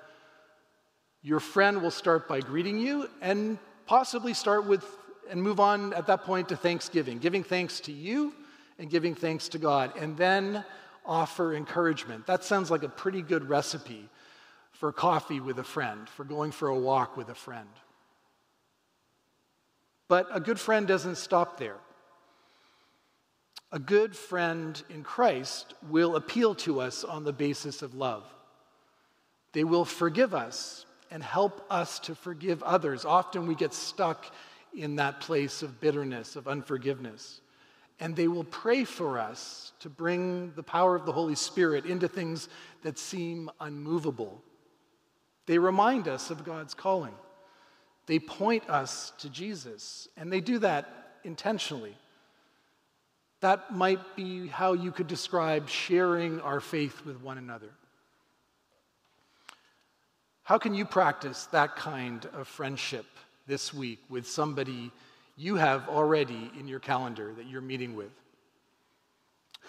Your 1.22 1.40
friend 1.40 1.80
will 1.80 1.90
start 1.90 2.26
by 2.26 2.40
greeting 2.40 2.78
you 2.78 3.08
and 3.20 3.58
possibly 3.86 4.34
start 4.34 4.66
with 4.66 4.84
and 5.32 5.42
move 5.42 5.58
on 5.58 5.94
at 5.94 6.06
that 6.06 6.24
point 6.24 6.50
to 6.50 6.56
thanksgiving, 6.56 7.18
giving 7.18 7.42
thanks 7.42 7.80
to 7.80 7.90
you 7.90 8.34
and 8.78 8.90
giving 8.90 9.14
thanks 9.14 9.48
to 9.48 9.58
God, 9.58 9.96
and 9.96 10.14
then 10.16 10.62
offer 11.06 11.54
encouragement. 11.54 12.26
That 12.26 12.44
sounds 12.44 12.70
like 12.70 12.82
a 12.82 12.88
pretty 12.88 13.22
good 13.22 13.48
recipe 13.48 14.10
for 14.72 14.92
coffee 14.92 15.40
with 15.40 15.58
a 15.58 15.64
friend, 15.64 16.06
for 16.06 16.24
going 16.24 16.52
for 16.52 16.68
a 16.68 16.78
walk 16.78 17.16
with 17.16 17.30
a 17.30 17.34
friend. 17.34 17.68
But 20.06 20.28
a 20.30 20.38
good 20.38 20.60
friend 20.60 20.86
doesn't 20.86 21.16
stop 21.16 21.58
there. 21.58 21.78
A 23.72 23.78
good 23.78 24.14
friend 24.14 24.80
in 24.90 25.02
Christ 25.02 25.72
will 25.88 26.16
appeal 26.16 26.54
to 26.56 26.82
us 26.82 27.04
on 27.04 27.24
the 27.24 27.32
basis 27.32 27.80
of 27.80 27.94
love. 27.94 28.24
They 29.54 29.64
will 29.64 29.86
forgive 29.86 30.34
us 30.34 30.84
and 31.10 31.22
help 31.22 31.64
us 31.70 31.98
to 32.00 32.14
forgive 32.14 32.62
others. 32.62 33.06
Often 33.06 33.46
we 33.46 33.54
get 33.54 33.72
stuck 33.72 34.26
in 34.74 34.96
that 34.96 35.20
place 35.20 35.62
of 35.62 35.80
bitterness, 35.80 36.36
of 36.36 36.48
unforgiveness. 36.48 37.40
And 38.00 38.16
they 38.16 38.28
will 38.28 38.44
pray 38.44 38.84
for 38.84 39.18
us 39.18 39.72
to 39.80 39.88
bring 39.88 40.52
the 40.54 40.62
power 40.62 40.96
of 40.96 41.06
the 41.06 41.12
Holy 41.12 41.34
Spirit 41.34 41.86
into 41.86 42.08
things 42.08 42.48
that 42.82 42.98
seem 42.98 43.50
unmovable. 43.60 44.42
They 45.46 45.58
remind 45.58 46.08
us 46.08 46.30
of 46.30 46.44
God's 46.44 46.74
calling. 46.74 47.14
They 48.06 48.18
point 48.18 48.68
us 48.68 49.12
to 49.18 49.30
Jesus, 49.30 50.08
and 50.16 50.32
they 50.32 50.40
do 50.40 50.58
that 50.58 51.18
intentionally. 51.24 51.96
That 53.40 53.74
might 53.74 54.16
be 54.16 54.48
how 54.48 54.72
you 54.72 54.90
could 54.90 55.08
describe 55.08 55.68
sharing 55.68 56.40
our 56.40 56.60
faith 56.60 57.04
with 57.04 57.20
one 57.20 57.38
another. 57.38 57.70
How 60.44 60.58
can 60.58 60.74
you 60.74 60.84
practice 60.84 61.46
that 61.46 61.76
kind 61.76 62.26
of 62.32 62.48
friendship 62.48 63.06
this 63.46 63.72
week 63.72 64.00
with 64.08 64.26
somebody 64.26 64.90
you 65.36 65.56
have 65.56 65.88
already 65.88 66.50
in 66.58 66.68
your 66.68 66.80
calendar 66.80 67.32
that 67.34 67.46
you're 67.46 67.60
meeting 67.60 67.96
with? 67.96 68.12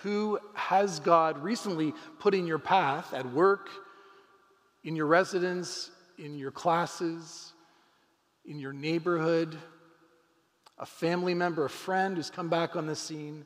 Who 0.02 0.40
has 0.54 1.00
God 1.00 1.42
recently 1.44 1.94
put 2.20 2.34
in 2.34 2.46
your 2.48 2.60
path 2.60 3.14
at 3.14 3.32
work, 3.32 3.70
in 4.84 4.96
your 4.96 5.06
residence, 5.06 5.92
in 6.18 6.38
your 6.38 6.52
classes, 6.52 7.54
in 8.46 8.60
your 8.60 8.74
neighborhood? 8.74 9.58
A 10.80 10.86
family 10.86 11.34
member, 11.34 11.66
a 11.66 11.70
friend 11.70 12.18
who's 12.18 12.30
come 12.30 12.50
back 12.50 12.76
on 12.76 12.88
the 12.88 12.96
scene? 12.96 13.46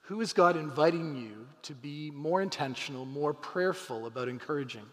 Who 0.00 0.20
is 0.20 0.32
God 0.32 0.56
inviting 0.56 1.16
you 1.16 1.46
to 1.62 1.74
be 1.74 2.10
more 2.12 2.40
intentional, 2.40 3.04
more 3.04 3.34
prayerful 3.34 4.06
about 4.06 4.28
encouraging? 4.28 4.86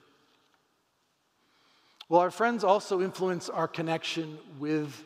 Well, 2.10 2.22
our 2.22 2.32
friends 2.32 2.64
also 2.64 3.02
influence 3.02 3.50
our 3.50 3.68
connection 3.68 4.38
with 4.60 5.04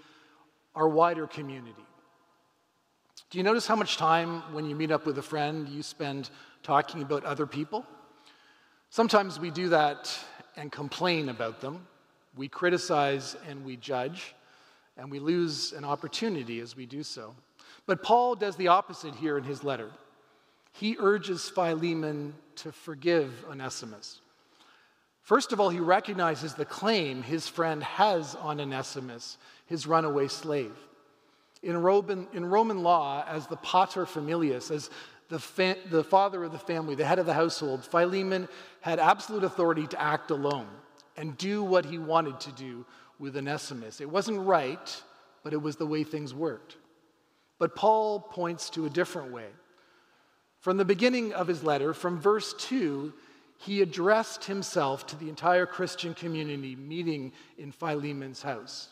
our 0.75 0.89
wider 0.89 1.27
community. 1.27 1.85
Do 3.29 3.37
you 3.37 3.43
notice 3.43 3.67
how 3.67 3.75
much 3.75 3.97
time 3.97 4.41
when 4.53 4.65
you 4.65 4.75
meet 4.75 4.91
up 4.91 5.05
with 5.05 5.17
a 5.17 5.21
friend 5.21 5.67
you 5.69 5.83
spend 5.83 6.29
talking 6.63 7.01
about 7.01 7.23
other 7.23 7.45
people? 7.45 7.85
Sometimes 8.89 9.39
we 9.39 9.51
do 9.51 9.69
that 9.69 10.17
and 10.55 10.71
complain 10.71 11.29
about 11.29 11.61
them. 11.61 11.85
We 12.35 12.47
criticize 12.47 13.35
and 13.47 13.65
we 13.65 13.75
judge, 13.77 14.33
and 14.95 15.11
we 15.11 15.19
lose 15.19 15.73
an 15.73 15.83
opportunity 15.83 16.59
as 16.61 16.75
we 16.75 16.85
do 16.85 17.03
so. 17.03 17.35
But 17.85 18.01
Paul 18.01 18.35
does 18.35 18.55
the 18.55 18.69
opposite 18.69 19.15
here 19.15 19.37
in 19.37 19.43
his 19.43 19.63
letter. 19.63 19.91
he 20.77 20.95
urges 20.99 21.49
Philemon 21.49 22.35
to 22.55 22.71
forgive 22.71 23.45
Onesimus. 23.49 24.21
First 25.27 25.51
of 25.51 25.59
all, 25.59 25.67
he 25.67 25.81
recognizes 25.81 26.53
the 26.53 26.63
claim 26.63 27.21
his 27.21 27.49
friend 27.49 27.83
has 27.83 28.33
on 28.35 28.61
Onesimus, 28.61 29.37
his 29.65 29.85
runaway 29.85 30.29
slave. 30.29 30.71
In 31.61 31.75
Roman, 31.81 32.29
in 32.31 32.45
Roman 32.45 32.81
law, 32.81 33.25
as 33.27 33.45
the 33.45 33.57
pater 33.57 34.05
familias, 34.05 34.71
as 34.71 34.89
the, 35.27 35.37
fa- 35.37 35.75
the 35.89 36.05
father 36.05 36.45
of 36.45 36.53
the 36.53 36.57
family, 36.57 36.95
the 36.95 37.03
head 37.03 37.19
of 37.19 37.25
the 37.25 37.33
household, 37.33 37.83
Philemon 37.83 38.47
had 38.79 38.99
absolute 38.99 39.43
authority 39.43 39.85
to 39.87 40.01
act 40.01 40.31
alone 40.31 40.69
and 41.17 41.37
do 41.37 41.61
what 41.61 41.83
he 41.83 41.97
wanted 41.97 42.39
to 42.39 42.53
do 42.53 42.85
with 43.19 43.35
Onesimus. 43.35 43.99
It 43.99 44.09
wasn't 44.09 44.39
right, 44.47 45.03
but 45.43 45.51
it 45.51 45.61
was 45.61 45.75
the 45.75 45.85
way 45.85 46.05
things 46.05 46.33
worked. 46.33 46.77
But 47.59 47.75
Paul 47.75 48.21
points 48.21 48.69
to 48.69 48.85
a 48.85 48.89
different 48.89 49.33
way. 49.33 49.49
From 50.61 50.77
the 50.77 50.85
beginning 50.85 51.33
of 51.33 51.47
his 51.47 51.63
letter, 51.63 51.93
from 51.93 52.17
verse 52.17 52.53
2, 52.59 53.11
he 53.57 53.81
addressed 53.81 54.45
himself 54.45 55.07
to 55.07 55.15
the 55.15 55.29
entire 55.29 55.65
Christian 55.65 56.13
community 56.13 56.75
meeting 56.75 57.31
in 57.57 57.71
Philemon's 57.71 58.41
house. 58.41 58.89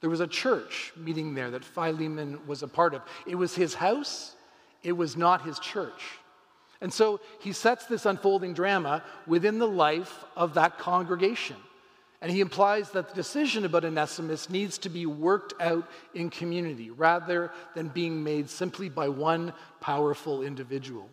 There 0.00 0.10
was 0.10 0.20
a 0.20 0.26
church 0.26 0.92
meeting 0.96 1.34
there 1.34 1.50
that 1.50 1.64
Philemon 1.64 2.46
was 2.46 2.62
a 2.62 2.68
part 2.68 2.94
of. 2.94 3.02
It 3.26 3.34
was 3.34 3.54
his 3.54 3.74
house, 3.74 4.36
it 4.82 4.92
was 4.92 5.16
not 5.16 5.42
his 5.42 5.58
church. 5.58 6.02
And 6.80 6.92
so 6.92 7.20
he 7.40 7.52
sets 7.52 7.86
this 7.86 8.06
unfolding 8.06 8.52
drama 8.52 9.02
within 9.26 9.58
the 9.58 9.68
life 9.68 10.24
of 10.36 10.54
that 10.54 10.78
congregation. 10.78 11.56
And 12.20 12.30
he 12.30 12.40
implies 12.40 12.90
that 12.90 13.08
the 13.08 13.14
decision 13.14 13.64
about 13.64 13.84
Onesimus 13.84 14.50
needs 14.50 14.78
to 14.78 14.88
be 14.88 15.06
worked 15.06 15.54
out 15.60 15.88
in 16.14 16.30
community 16.30 16.90
rather 16.90 17.50
than 17.74 17.88
being 17.88 18.22
made 18.22 18.48
simply 18.50 18.88
by 18.88 19.08
one 19.08 19.52
powerful 19.80 20.42
individual. 20.42 21.08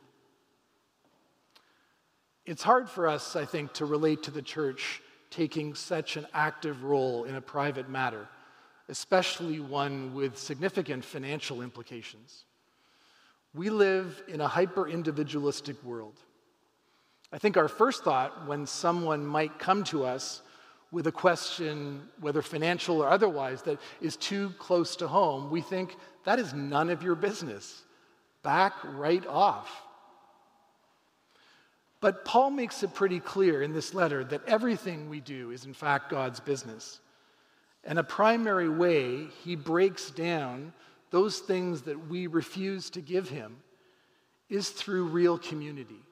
It's 2.45 2.63
hard 2.63 2.89
for 2.89 3.07
us, 3.07 3.35
I 3.35 3.45
think, 3.45 3.73
to 3.73 3.85
relate 3.85 4.23
to 4.23 4.31
the 4.31 4.41
church 4.41 5.01
taking 5.29 5.73
such 5.73 6.17
an 6.17 6.27
active 6.33 6.83
role 6.83 7.23
in 7.23 7.35
a 7.35 7.41
private 7.41 7.89
matter, 7.89 8.27
especially 8.89 9.59
one 9.59 10.13
with 10.13 10.37
significant 10.37 11.05
financial 11.05 11.61
implications. 11.61 12.43
We 13.55 13.69
live 13.69 14.23
in 14.27 14.41
a 14.41 14.47
hyper 14.47 14.87
individualistic 14.87 15.81
world. 15.83 16.19
I 17.31 17.37
think 17.37 17.55
our 17.55 17.67
first 17.67 18.03
thought 18.03 18.47
when 18.47 18.65
someone 18.65 19.25
might 19.25 19.57
come 19.57 19.83
to 19.85 20.03
us 20.03 20.41
with 20.91 21.07
a 21.07 21.11
question, 21.11 22.07
whether 22.19 22.41
financial 22.41 23.01
or 23.01 23.09
otherwise, 23.09 23.61
that 23.63 23.79
is 24.01 24.15
too 24.17 24.53
close 24.59 24.95
to 24.97 25.07
home, 25.07 25.49
we 25.49 25.61
think 25.61 25.95
that 26.25 26.39
is 26.39 26.53
none 26.53 26.89
of 26.89 27.01
your 27.01 27.15
business. 27.15 27.83
Back 28.43 28.73
right 28.83 29.25
off. 29.27 29.82
But 32.03 32.25
Paul 32.25 32.49
makes 32.49 32.83
it 32.83 32.93
pretty 32.93 33.21
clear 33.21 33.61
in 33.61 33.71
this 33.71 33.93
letter 33.93 34.25
that 34.25 34.45
everything 34.45 35.09
we 35.09 35.21
do 35.21 35.51
is, 35.51 35.63
in 35.63 35.73
fact, 35.73 36.09
God's 36.09 36.41
business. 36.41 36.99
And 37.85 37.97
a 37.97 38.03
primary 38.03 38.67
way 38.67 39.27
he 39.45 39.55
breaks 39.55 40.11
down 40.11 40.73
those 41.11 41.39
things 41.39 41.83
that 41.83 42.09
we 42.09 42.27
refuse 42.27 42.89
to 42.89 42.99
give 42.99 43.29
him 43.29 43.55
is 44.49 44.67
through 44.67 45.05
real 45.05 45.37
community. 45.37 46.03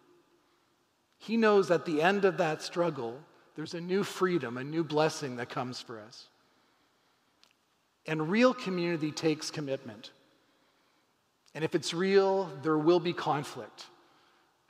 He 1.17 1.35
knows 1.35 1.69
at 1.69 1.85
the 1.85 2.01
end 2.01 2.23
of 2.23 2.37
that 2.37 2.61
struggle, 2.61 3.19
there's 3.57 3.73
a 3.73 3.81
new 3.81 4.05
freedom, 4.05 4.55
a 4.55 4.63
new 4.63 4.85
blessing 4.85 5.35
that 5.35 5.49
comes 5.49 5.81
for 5.81 5.99
us. 5.99 6.29
And 8.05 8.29
real 8.29 8.53
community 8.53 9.11
takes 9.11 9.51
commitment. 9.51 10.11
And 11.53 11.65
if 11.65 11.75
it's 11.75 11.93
real, 11.93 12.49
there 12.63 12.77
will 12.77 13.01
be 13.01 13.11
conflict. 13.11 13.87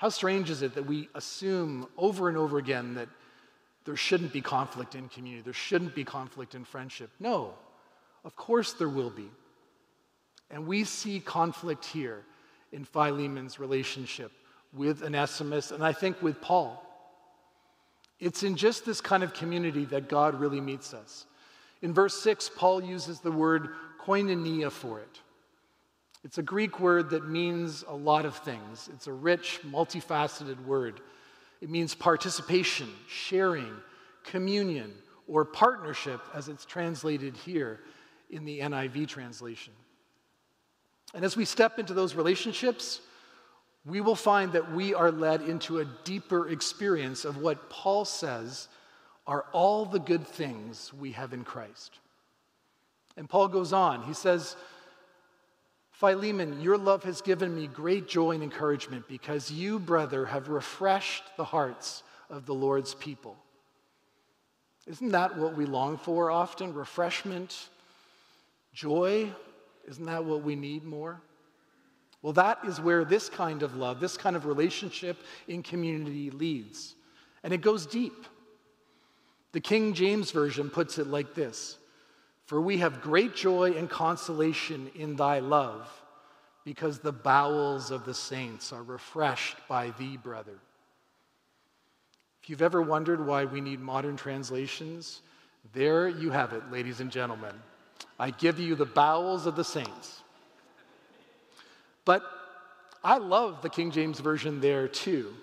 How 0.01 0.09
strange 0.09 0.49
is 0.49 0.63
it 0.63 0.73
that 0.73 0.87
we 0.87 1.09
assume 1.13 1.87
over 1.95 2.27
and 2.27 2.35
over 2.35 2.57
again 2.57 2.95
that 2.95 3.07
there 3.85 3.95
shouldn't 3.95 4.33
be 4.33 4.41
conflict 4.41 4.95
in 4.95 5.07
community, 5.09 5.43
there 5.43 5.53
shouldn't 5.53 5.93
be 5.93 6.03
conflict 6.03 6.55
in 6.55 6.63
friendship? 6.65 7.11
No, 7.19 7.53
of 8.25 8.35
course 8.35 8.73
there 8.73 8.89
will 8.89 9.11
be. 9.11 9.29
And 10.49 10.65
we 10.65 10.85
see 10.85 11.19
conflict 11.19 11.85
here 11.85 12.23
in 12.71 12.83
Philemon's 12.83 13.59
relationship 13.59 14.31
with 14.73 15.03
Onesimus, 15.03 15.69
and 15.69 15.85
I 15.85 15.93
think 15.93 16.19
with 16.19 16.41
Paul. 16.41 16.83
It's 18.19 18.41
in 18.41 18.55
just 18.55 18.87
this 18.87 19.01
kind 19.01 19.21
of 19.21 19.35
community 19.35 19.85
that 19.85 20.09
God 20.09 20.39
really 20.39 20.61
meets 20.61 20.95
us. 20.95 21.27
In 21.83 21.93
verse 21.93 22.19
6, 22.23 22.49
Paul 22.57 22.81
uses 22.81 23.19
the 23.19 23.31
word 23.31 23.69
koinonia 24.03 24.71
for 24.71 24.99
it. 24.99 25.19
It's 26.23 26.37
a 26.37 26.43
Greek 26.43 26.79
word 26.79 27.09
that 27.11 27.27
means 27.27 27.83
a 27.87 27.95
lot 27.95 28.25
of 28.25 28.35
things. 28.37 28.89
It's 28.93 29.07
a 29.07 29.13
rich, 29.13 29.59
multifaceted 29.65 30.63
word. 30.65 31.01
It 31.61 31.69
means 31.69 31.95
participation, 31.95 32.89
sharing, 33.07 33.73
communion, 34.23 34.93
or 35.27 35.45
partnership, 35.45 36.21
as 36.33 36.47
it's 36.47 36.65
translated 36.65 37.35
here 37.35 37.79
in 38.29 38.45
the 38.45 38.59
NIV 38.59 39.07
translation. 39.07 39.73
And 41.13 41.25
as 41.25 41.35
we 41.35 41.45
step 41.45 41.79
into 41.79 41.93
those 41.93 42.15
relationships, 42.15 43.01
we 43.85 43.99
will 43.99 44.15
find 44.15 44.51
that 44.53 44.71
we 44.71 44.93
are 44.93 45.11
led 45.11 45.41
into 45.41 45.79
a 45.79 45.85
deeper 46.03 46.49
experience 46.49 47.25
of 47.25 47.37
what 47.37 47.69
Paul 47.69 48.05
says 48.05 48.67
are 49.25 49.45
all 49.51 49.85
the 49.85 49.99
good 49.99 50.27
things 50.27 50.93
we 50.93 51.11
have 51.13 51.33
in 51.33 51.43
Christ. 51.43 51.99
And 53.17 53.27
Paul 53.27 53.47
goes 53.47 53.73
on, 53.73 54.03
he 54.03 54.13
says, 54.13 54.55
Philemon, 56.01 56.59
your 56.59 56.79
love 56.79 57.03
has 57.03 57.21
given 57.21 57.55
me 57.55 57.67
great 57.67 58.07
joy 58.07 58.31
and 58.31 58.41
encouragement 58.41 59.07
because 59.07 59.51
you, 59.51 59.77
brother, 59.77 60.25
have 60.25 60.49
refreshed 60.49 61.21
the 61.37 61.43
hearts 61.43 62.01
of 62.27 62.47
the 62.47 62.55
Lord's 62.55 62.95
people. 62.95 63.37
Isn't 64.87 65.09
that 65.09 65.37
what 65.37 65.55
we 65.55 65.67
long 65.67 65.99
for 65.99 66.31
often? 66.31 66.73
Refreshment, 66.73 67.69
joy? 68.73 69.29
Isn't 69.87 70.05
that 70.07 70.25
what 70.25 70.41
we 70.41 70.55
need 70.55 70.83
more? 70.83 71.21
Well, 72.23 72.33
that 72.33 72.57
is 72.65 72.81
where 72.81 73.05
this 73.05 73.29
kind 73.29 73.61
of 73.61 73.75
love, 73.75 73.99
this 73.99 74.17
kind 74.17 74.35
of 74.35 74.47
relationship 74.47 75.17
in 75.47 75.61
community 75.61 76.31
leads. 76.31 76.95
And 77.43 77.53
it 77.53 77.61
goes 77.61 77.85
deep. 77.85 78.25
The 79.51 79.61
King 79.61 79.93
James 79.93 80.31
Version 80.31 80.71
puts 80.71 80.97
it 80.97 81.05
like 81.05 81.35
this 81.35 81.77
for 82.51 82.59
we 82.59 82.79
have 82.79 82.99
great 82.99 83.33
joy 83.33 83.71
and 83.77 83.89
consolation 83.89 84.91
in 84.95 85.15
thy 85.15 85.39
love, 85.39 85.89
because 86.65 86.99
the 86.99 87.13
bowels 87.13 87.91
of 87.91 88.03
the 88.03 88.13
saints 88.13 88.73
are 88.73 88.83
refreshed 88.83 89.55
by 89.69 89.91
thee, 89.91 90.17
brother. 90.17 90.59
If 92.43 92.49
you've 92.49 92.61
ever 92.61 92.81
wondered 92.81 93.25
why 93.25 93.45
we 93.45 93.61
need 93.61 93.79
modern 93.79 94.17
translations, 94.17 95.21
there 95.71 96.09
you 96.09 96.29
have 96.31 96.51
it, 96.51 96.69
ladies 96.69 96.99
and 96.99 97.09
gentlemen. 97.09 97.55
I 98.19 98.31
give 98.31 98.59
you 98.59 98.75
the 98.75 98.85
bowels 98.85 99.45
of 99.45 99.55
the 99.55 99.63
saints. 99.63 100.21
But 102.03 102.21
I 103.01 103.17
love 103.17 103.61
the 103.61 103.69
King 103.69 103.91
James 103.91 104.19
Version 104.19 104.59
there 104.59 104.89
too, 104.89 105.33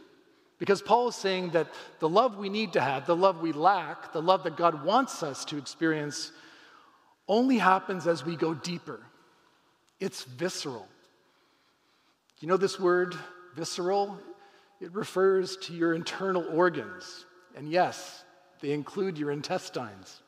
because 0.58 0.82
Paul 0.82 1.08
is 1.08 1.14
saying 1.14 1.52
that 1.52 1.68
the 2.00 2.08
love 2.10 2.36
we 2.36 2.50
need 2.50 2.74
to 2.74 2.82
have, 2.82 3.06
the 3.06 3.16
love 3.16 3.40
we 3.40 3.52
lack, 3.52 4.12
the 4.12 4.20
love 4.20 4.42
that 4.42 4.58
God 4.58 4.84
wants 4.84 5.22
us 5.22 5.46
to 5.46 5.56
experience, 5.56 6.32
only 7.28 7.58
happens 7.58 8.06
as 8.06 8.24
we 8.24 8.36
go 8.36 8.54
deeper. 8.54 9.00
It's 10.00 10.24
visceral. 10.24 10.88
You 12.40 12.48
know 12.48 12.56
this 12.56 12.78
word, 12.78 13.14
visceral? 13.54 14.18
It 14.80 14.94
refers 14.94 15.56
to 15.58 15.74
your 15.74 15.94
internal 15.94 16.46
organs. 16.52 17.26
And 17.56 17.68
yes, 17.68 18.24
they 18.60 18.70
include 18.70 19.18
your 19.18 19.30
intestines. 19.32 20.22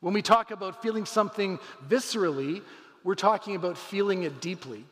When 0.00 0.14
we 0.14 0.22
talk 0.22 0.50
about 0.50 0.82
feeling 0.82 1.04
something 1.04 1.58
viscerally, 1.86 2.62
we're 3.04 3.14
talking 3.14 3.54
about 3.54 3.76
feeling 3.76 4.22
it 4.22 4.40
deeply. 4.40 4.84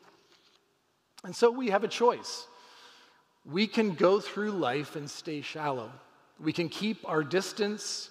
And 1.24 1.34
so 1.34 1.50
we 1.50 1.70
have 1.70 1.82
a 1.82 1.88
choice. 1.88 2.46
We 3.44 3.66
can 3.66 3.94
go 3.94 4.20
through 4.20 4.52
life 4.52 4.96
and 4.96 5.10
stay 5.10 5.40
shallow. 5.40 5.90
We 6.38 6.52
can 6.52 6.68
keep 6.68 6.98
our 7.08 7.24
distance 7.24 8.10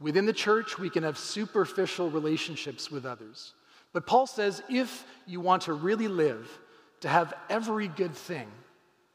Within 0.00 0.24
the 0.24 0.32
church, 0.32 0.78
we 0.78 0.88
can 0.90 1.02
have 1.02 1.18
superficial 1.18 2.10
relationships 2.10 2.90
with 2.90 3.04
others. 3.04 3.52
But 3.92 4.06
Paul 4.06 4.26
says 4.26 4.62
if 4.68 5.04
you 5.26 5.40
want 5.40 5.62
to 5.62 5.74
really 5.74 6.08
live, 6.08 6.48
to 7.00 7.08
have 7.08 7.34
every 7.48 7.88
good 7.88 8.14
thing, 8.14 8.48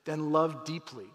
then 0.06 0.32
love 0.32 0.66
deeply. 0.66 1.06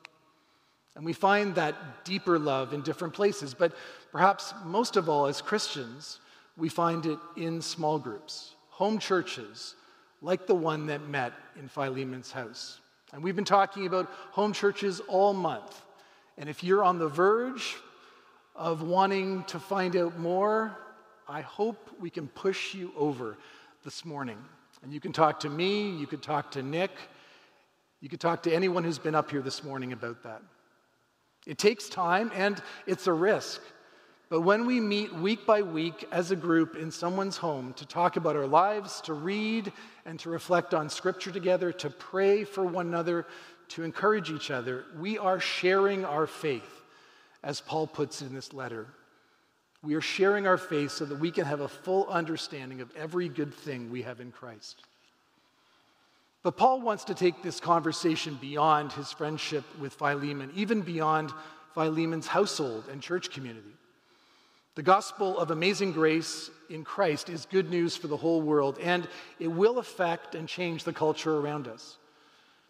And 0.96 1.04
we 1.04 1.12
find 1.12 1.54
that 1.54 2.04
deeper 2.04 2.38
love 2.38 2.72
in 2.72 2.82
different 2.82 3.14
places, 3.14 3.54
but 3.54 3.74
perhaps 4.12 4.52
most 4.64 4.96
of 4.96 5.08
all, 5.08 5.26
as 5.26 5.40
Christians, 5.40 6.18
we 6.56 6.68
find 6.68 7.06
it 7.06 7.18
in 7.36 7.62
small 7.62 7.98
groups, 7.98 8.54
home 8.68 8.98
churches, 8.98 9.76
like 10.20 10.46
the 10.46 10.54
one 10.54 10.86
that 10.86 11.08
met 11.08 11.32
in 11.58 11.68
Philemon's 11.68 12.32
house. 12.32 12.80
And 13.12 13.22
we've 13.22 13.36
been 13.36 13.44
talking 13.44 13.86
about 13.86 14.10
home 14.30 14.52
churches 14.52 15.00
all 15.08 15.32
month. 15.32 15.80
And 16.38 16.48
if 16.48 16.62
you're 16.62 16.84
on 16.84 16.98
the 16.98 17.08
verge, 17.08 17.76
of 18.54 18.82
wanting 18.82 19.44
to 19.44 19.58
find 19.58 19.96
out 19.96 20.18
more, 20.18 20.76
I 21.28 21.40
hope 21.40 21.90
we 22.00 22.10
can 22.10 22.28
push 22.28 22.74
you 22.74 22.92
over 22.96 23.36
this 23.84 24.04
morning. 24.04 24.38
And 24.82 24.92
you 24.92 25.00
can 25.00 25.12
talk 25.12 25.40
to 25.40 25.48
me, 25.48 25.90
you 25.90 26.06
can 26.06 26.20
talk 26.20 26.50
to 26.52 26.62
Nick, 26.62 26.90
You 28.00 28.08
could 28.08 28.20
talk 28.20 28.42
to 28.44 28.52
anyone 28.52 28.82
who's 28.82 28.98
been 28.98 29.14
up 29.14 29.30
here 29.30 29.42
this 29.42 29.62
morning 29.62 29.92
about 29.92 30.22
that. 30.22 30.40
It 31.46 31.58
takes 31.58 31.88
time 31.88 32.32
and 32.34 32.60
it's 32.86 33.06
a 33.06 33.12
risk. 33.12 33.60
But 34.30 34.40
when 34.40 34.64
we 34.64 34.80
meet 34.80 35.12
week 35.12 35.44
by 35.44 35.60
week 35.60 36.08
as 36.10 36.30
a 36.30 36.36
group 36.36 36.76
in 36.76 36.90
someone's 36.90 37.36
home 37.36 37.74
to 37.74 37.86
talk 37.86 38.16
about 38.16 38.36
our 38.36 38.46
lives, 38.46 39.02
to 39.02 39.12
read 39.12 39.70
and 40.06 40.18
to 40.20 40.30
reflect 40.30 40.72
on 40.72 40.88
Scripture 40.88 41.30
together, 41.30 41.72
to 41.72 41.90
pray 41.90 42.44
for 42.44 42.64
one 42.64 42.86
another, 42.86 43.26
to 43.68 43.82
encourage 43.82 44.30
each 44.30 44.50
other, 44.50 44.84
we 44.98 45.18
are 45.18 45.40
sharing 45.40 46.04
our 46.04 46.26
faith, 46.26 46.79
as 47.42 47.60
Paul 47.60 47.86
puts 47.86 48.22
in 48.22 48.34
this 48.34 48.52
letter. 48.52 48.86
We 49.82 49.94
are 49.94 50.00
sharing 50.00 50.46
our 50.46 50.58
faith 50.58 50.90
so 50.90 51.04
that 51.06 51.18
we 51.18 51.30
can 51.30 51.46
have 51.46 51.60
a 51.60 51.68
full 51.68 52.06
understanding 52.08 52.80
of 52.80 52.94
every 52.96 53.28
good 53.28 53.54
thing 53.54 53.90
we 53.90 54.02
have 54.02 54.20
in 54.20 54.30
Christ. 54.30 54.82
But 56.42 56.56
Paul 56.56 56.80
wants 56.80 57.04
to 57.04 57.14
take 57.14 57.42
this 57.42 57.60
conversation 57.60 58.38
beyond 58.40 58.92
his 58.92 59.12
friendship 59.12 59.64
with 59.78 59.94
Philemon, 59.94 60.50
even 60.54 60.82
beyond 60.82 61.32
Philemon's 61.74 62.26
household 62.26 62.84
and 62.90 63.02
church 63.02 63.30
community. 63.30 63.72
The 64.74 64.82
gospel 64.82 65.38
of 65.38 65.50
amazing 65.50 65.92
grace 65.92 66.50
in 66.70 66.84
Christ 66.84 67.28
is 67.28 67.46
good 67.50 67.70
news 67.70 67.96
for 67.96 68.06
the 68.06 68.16
whole 68.16 68.40
world, 68.40 68.78
and 68.80 69.06
it 69.38 69.48
will 69.48 69.78
affect 69.78 70.34
and 70.34 70.48
change 70.48 70.84
the 70.84 70.92
culture 70.92 71.36
around 71.36 71.68
us. 71.68 71.98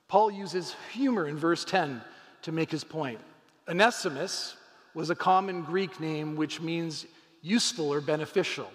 Paul 0.09 0.30
uses 0.30 0.74
humor 0.92 1.28
in 1.28 1.37
verse 1.37 1.64
10 1.64 2.00
to 2.42 2.52
make 2.52 2.70
his 2.70 2.83
point. 2.83 3.20
Onesimus 3.68 4.56
was 4.94 5.11
a 5.11 5.14
common 5.14 5.62
Greek 5.62 6.00
name 6.00 6.37
which 6.37 6.61
means 6.61 7.07
useful 7.42 7.92
or 7.92 8.00
beneficial. 8.00 8.70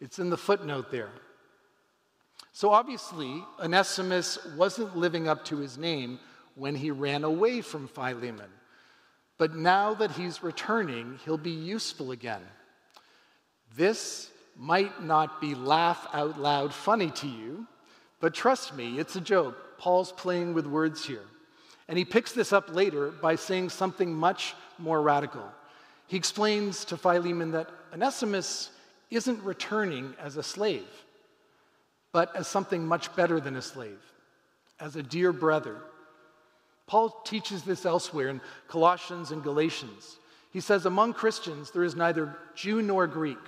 It's 0.00 0.18
in 0.18 0.30
the 0.30 0.36
footnote 0.36 0.90
there. 0.90 1.10
So 2.52 2.70
obviously, 2.70 3.44
Onesimus 3.62 4.38
wasn't 4.56 4.96
living 4.96 5.28
up 5.28 5.44
to 5.46 5.58
his 5.58 5.76
name 5.76 6.18
when 6.54 6.74
he 6.74 6.90
ran 6.90 7.24
away 7.24 7.60
from 7.60 7.86
Philemon. 7.86 8.50
But 9.38 9.54
now 9.54 9.94
that 9.94 10.12
he's 10.12 10.42
returning, 10.42 11.18
he'll 11.24 11.36
be 11.36 11.50
useful 11.50 12.12
again. 12.12 12.40
This 13.76 14.30
might 14.56 15.02
not 15.02 15.40
be 15.40 15.54
laugh 15.54 16.06
out 16.14 16.40
loud 16.40 16.72
funny 16.72 17.10
to 17.10 17.26
you, 17.26 17.66
but 18.20 18.32
trust 18.32 18.74
me, 18.74 18.98
it's 18.98 19.16
a 19.16 19.20
joke. 19.20 19.78
Paul's 19.78 20.12
playing 20.12 20.54
with 20.54 20.66
words 20.66 21.04
here. 21.04 21.24
And 21.88 21.98
he 21.98 22.04
picks 22.04 22.32
this 22.32 22.52
up 22.52 22.74
later 22.74 23.10
by 23.10 23.36
saying 23.36 23.68
something 23.68 24.12
much 24.12 24.54
more 24.78 25.00
radical. 25.00 25.44
He 26.06 26.16
explains 26.16 26.84
to 26.86 26.96
Philemon 26.96 27.52
that 27.52 27.70
Onesimus 27.92 28.70
isn't 29.10 29.42
returning 29.42 30.14
as 30.20 30.36
a 30.36 30.42
slave, 30.42 30.86
but 32.12 32.34
as 32.36 32.46
something 32.46 32.86
much 32.86 33.14
better 33.16 33.40
than 33.40 33.56
a 33.56 33.62
slave, 33.62 34.00
as 34.80 34.96
a 34.96 35.02
dear 35.02 35.32
brother. 35.32 35.76
Paul 36.86 37.10
teaches 37.24 37.62
this 37.62 37.84
elsewhere 37.84 38.28
in 38.28 38.40
Colossians 38.68 39.32
and 39.32 39.42
Galatians. 39.42 40.18
He 40.52 40.60
says, 40.60 40.86
Among 40.86 41.12
Christians, 41.12 41.70
there 41.70 41.84
is 41.84 41.96
neither 41.96 42.36
Jew 42.54 42.82
nor 42.82 43.06
Greek 43.06 43.38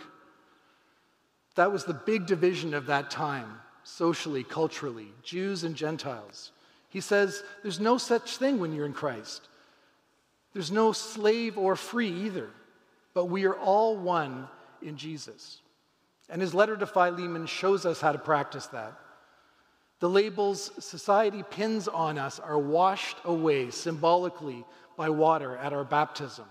that 1.58 1.72
was 1.72 1.82
the 1.82 1.92
big 1.92 2.24
division 2.26 2.72
of 2.72 2.86
that 2.86 3.10
time, 3.10 3.58
socially, 3.82 4.44
culturally, 4.44 5.08
Jews 5.24 5.64
and 5.64 5.74
Gentiles. 5.74 6.52
He 6.88 7.00
says 7.00 7.42
there's 7.62 7.80
no 7.80 7.98
such 7.98 8.36
thing 8.36 8.60
when 8.60 8.72
you're 8.72 8.86
in 8.86 8.92
Christ. 8.92 9.48
There's 10.58 10.72
no 10.72 10.90
slave 10.90 11.56
or 11.56 11.76
free 11.76 12.10
either, 12.10 12.50
but 13.14 13.26
we 13.26 13.44
are 13.44 13.54
all 13.54 13.96
one 13.96 14.48
in 14.82 14.96
Jesus. 14.96 15.60
And 16.28 16.42
his 16.42 16.52
letter 16.52 16.76
to 16.76 16.84
Philemon 16.84 17.46
shows 17.46 17.86
us 17.86 18.00
how 18.00 18.10
to 18.10 18.18
practice 18.18 18.66
that. 18.66 18.92
The 20.00 20.10
labels 20.10 20.72
society 20.84 21.44
pins 21.48 21.86
on 21.86 22.18
us 22.18 22.40
are 22.40 22.58
washed 22.58 23.18
away 23.24 23.70
symbolically 23.70 24.64
by 24.96 25.10
water 25.10 25.56
at 25.56 25.72
our 25.72 25.84
baptism. 25.84 26.46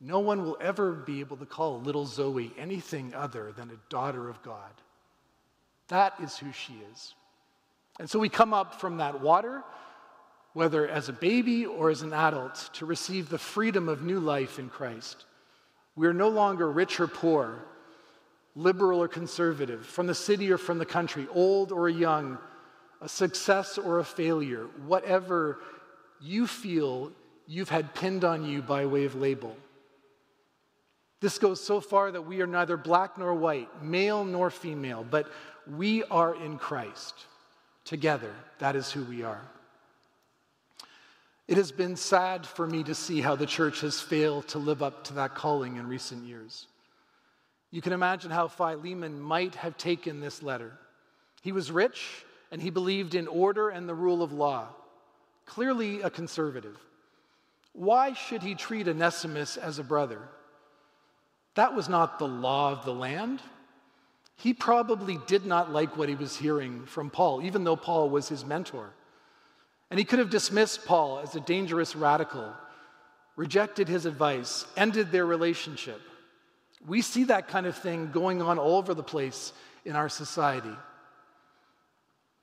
No 0.00 0.20
one 0.20 0.42
will 0.42 0.56
ever 0.58 0.92
be 0.92 1.20
able 1.20 1.36
to 1.36 1.44
call 1.44 1.82
little 1.82 2.06
Zoe 2.06 2.50
anything 2.56 3.12
other 3.14 3.52
than 3.52 3.68
a 3.68 3.90
daughter 3.90 4.30
of 4.30 4.42
God. 4.42 4.72
That 5.88 6.14
is 6.18 6.38
who 6.38 6.50
she 6.50 6.80
is. 6.94 7.14
And 8.00 8.08
so 8.08 8.18
we 8.18 8.30
come 8.30 8.54
up 8.54 8.80
from 8.80 8.96
that 8.96 9.20
water, 9.20 9.62
whether 10.54 10.88
as 10.88 11.08
a 11.08 11.12
baby 11.12 11.66
or 11.66 11.90
as 11.90 12.02
an 12.02 12.12
adult, 12.12 12.70
to 12.72 12.86
receive 12.86 13.28
the 13.28 13.38
freedom 13.38 13.88
of 13.88 14.02
new 14.02 14.20
life 14.20 14.58
in 14.58 14.70
Christ. 14.70 15.26
We 15.96 16.06
are 16.06 16.14
no 16.14 16.28
longer 16.28 16.70
rich 16.70 16.98
or 17.00 17.06
poor, 17.06 17.64
liberal 18.54 19.02
or 19.02 19.08
conservative, 19.08 19.84
from 19.84 20.06
the 20.06 20.14
city 20.14 20.50
or 20.50 20.58
from 20.58 20.78
the 20.78 20.86
country, 20.86 21.26
old 21.32 21.72
or 21.72 21.88
young, 21.88 22.38
a 23.00 23.08
success 23.08 23.78
or 23.78 23.98
a 23.98 24.04
failure, 24.04 24.66
whatever 24.86 25.58
you 26.20 26.46
feel 26.46 27.12
you've 27.46 27.68
had 27.68 27.94
pinned 27.94 28.24
on 28.24 28.44
you 28.44 28.62
by 28.62 28.86
way 28.86 29.04
of 29.04 29.16
label. 29.16 29.56
This 31.20 31.38
goes 31.38 31.60
so 31.60 31.80
far 31.80 32.12
that 32.12 32.22
we 32.22 32.40
are 32.42 32.46
neither 32.46 32.76
black 32.76 33.18
nor 33.18 33.34
white, 33.34 33.82
male 33.82 34.24
nor 34.24 34.50
female, 34.50 35.04
but 35.08 35.26
we 35.66 36.04
are 36.04 36.34
in 36.34 36.58
Christ. 36.58 37.14
Together, 37.84 38.32
that 38.58 38.76
is 38.76 38.92
who 38.92 39.04
we 39.04 39.22
are. 39.22 39.40
It 41.46 41.58
has 41.58 41.72
been 41.72 41.96
sad 41.96 42.46
for 42.46 42.66
me 42.66 42.82
to 42.84 42.94
see 42.94 43.20
how 43.20 43.36
the 43.36 43.46
church 43.46 43.80
has 43.82 44.00
failed 44.00 44.48
to 44.48 44.58
live 44.58 44.82
up 44.82 45.04
to 45.04 45.14
that 45.14 45.34
calling 45.34 45.76
in 45.76 45.86
recent 45.86 46.24
years. 46.24 46.66
You 47.70 47.82
can 47.82 47.92
imagine 47.92 48.30
how 48.30 48.48
Philemon 48.48 49.20
might 49.20 49.56
have 49.56 49.76
taken 49.76 50.20
this 50.20 50.42
letter. 50.42 50.72
He 51.42 51.52
was 51.52 51.70
rich 51.70 52.24
and 52.50 52.62
he 52.62 52.70
believed 52.70 53.14
in 53.14 53.26
order 53.26 53.68
and 53.68 53.88
the 53.88 53.94
rule 53.94 54.22
of 54.22 54.32
law, 54.32 54.68
clearly 55.44 56.00
a 56.00 56.08
conservative. 56.08 56.78
Why 57.72 58.12
should 58.14 58.42
he 58.42 58.54
treat 58.54 58.88
Onesimus 58.88 59.56
as 59.56 59.78
a 59.78 59.84
brother? 59.84 60.20
That 61.56 61.74
was 61.74 61.88
not 61.88 62.18
the 62.18 62.28
law 62.28 62.72
of 62.72 62.84
the 62.84 62.94
land. 62.94 63.42
He 64.36 64.54
probably 64.54 65.18
did 65.26 65.44
not 65.44 65.72
like 65.72 65.96
what 65.96 66.08
he 66.08 66.14
was 66.14 66.36
hearing 66.36 66.86
from 66.86 67.10
Paul, 67.10 67.42
even 67.42 67.64
though 67.64 67.76
Paul 67.76 68.08
was 68.08 68.28
his 68.28 68.44
mentor. 68.44 68.94
And 69.94 69.98
he 70.00 70.04
could 70.04 70.18
have 70.18 70.28
dismissed 70.28 70.86
Paul 70.86 71.20
as 71.20 71.36
a 71.36 71.40
dangerous 71.40 71.94
radical, 71.94 72.52
rejected 73.36 73.86
his 73.86 74.06
advice, 74.06 74.66
ended 74.76 75.12
their 75.12 75.24
relationship. 75.24 76.00
We 76.84 77.00
see 77.00 77.22
that 77.26 77.46
kind 77.46 77.64
of 77.64 77.78
thing 77.78 78.10
going 78.10 78.42
on 78.42 78.58
all 78.58 78.76
over 78.76 78.92
the 78.92 79.04
place 79.04 79.52
in 79.84 79.94
our 79.94 80.08
society. 80.08 80.76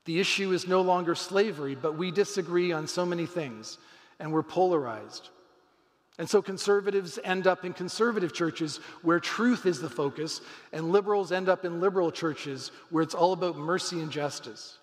The 0.06 0.18
issue 0.18 0.52
is 0.52 0.66
no 0.66 0.80
longer 0.80 1.14
slavery, 1.14 1.74
but 1.74 1.98
we 1.98 2.10
disagree 2.10 2.72
on 2.72 2.86
so 2.86 3.04
many 3.04 3.26
things, 3.26 3.76
and 4.18 4.32
we're 4.32 4.42
polarized. 4.42 5.28
And 6.18 6.30
so 6.30 6.40
conservatives 6.40 7.18
end 7.22 7.46
up 7.46 7.66
in 7.66 7.74
conservative 7.74 8.32
churches 8.32 8.78
where 9.02 9.20
truth 9.20 9.66
is 9.66 9.78
the 9.78 9.90
focus, 9.90 10.40
and 10.72 10.90
liberals 10.90 11.32
end 11.32 11.50
up 11.50 11.66
in 11.66 11.82
liberal 11.82 12.12
churches 12.12 12.70
where 12.88 13.02
it's 13.02 13.14
all 13.14 13.34
about 13.34 13.58
mercy 13.58 14.00
and 14.00 14.10
justice. 14.10 14.78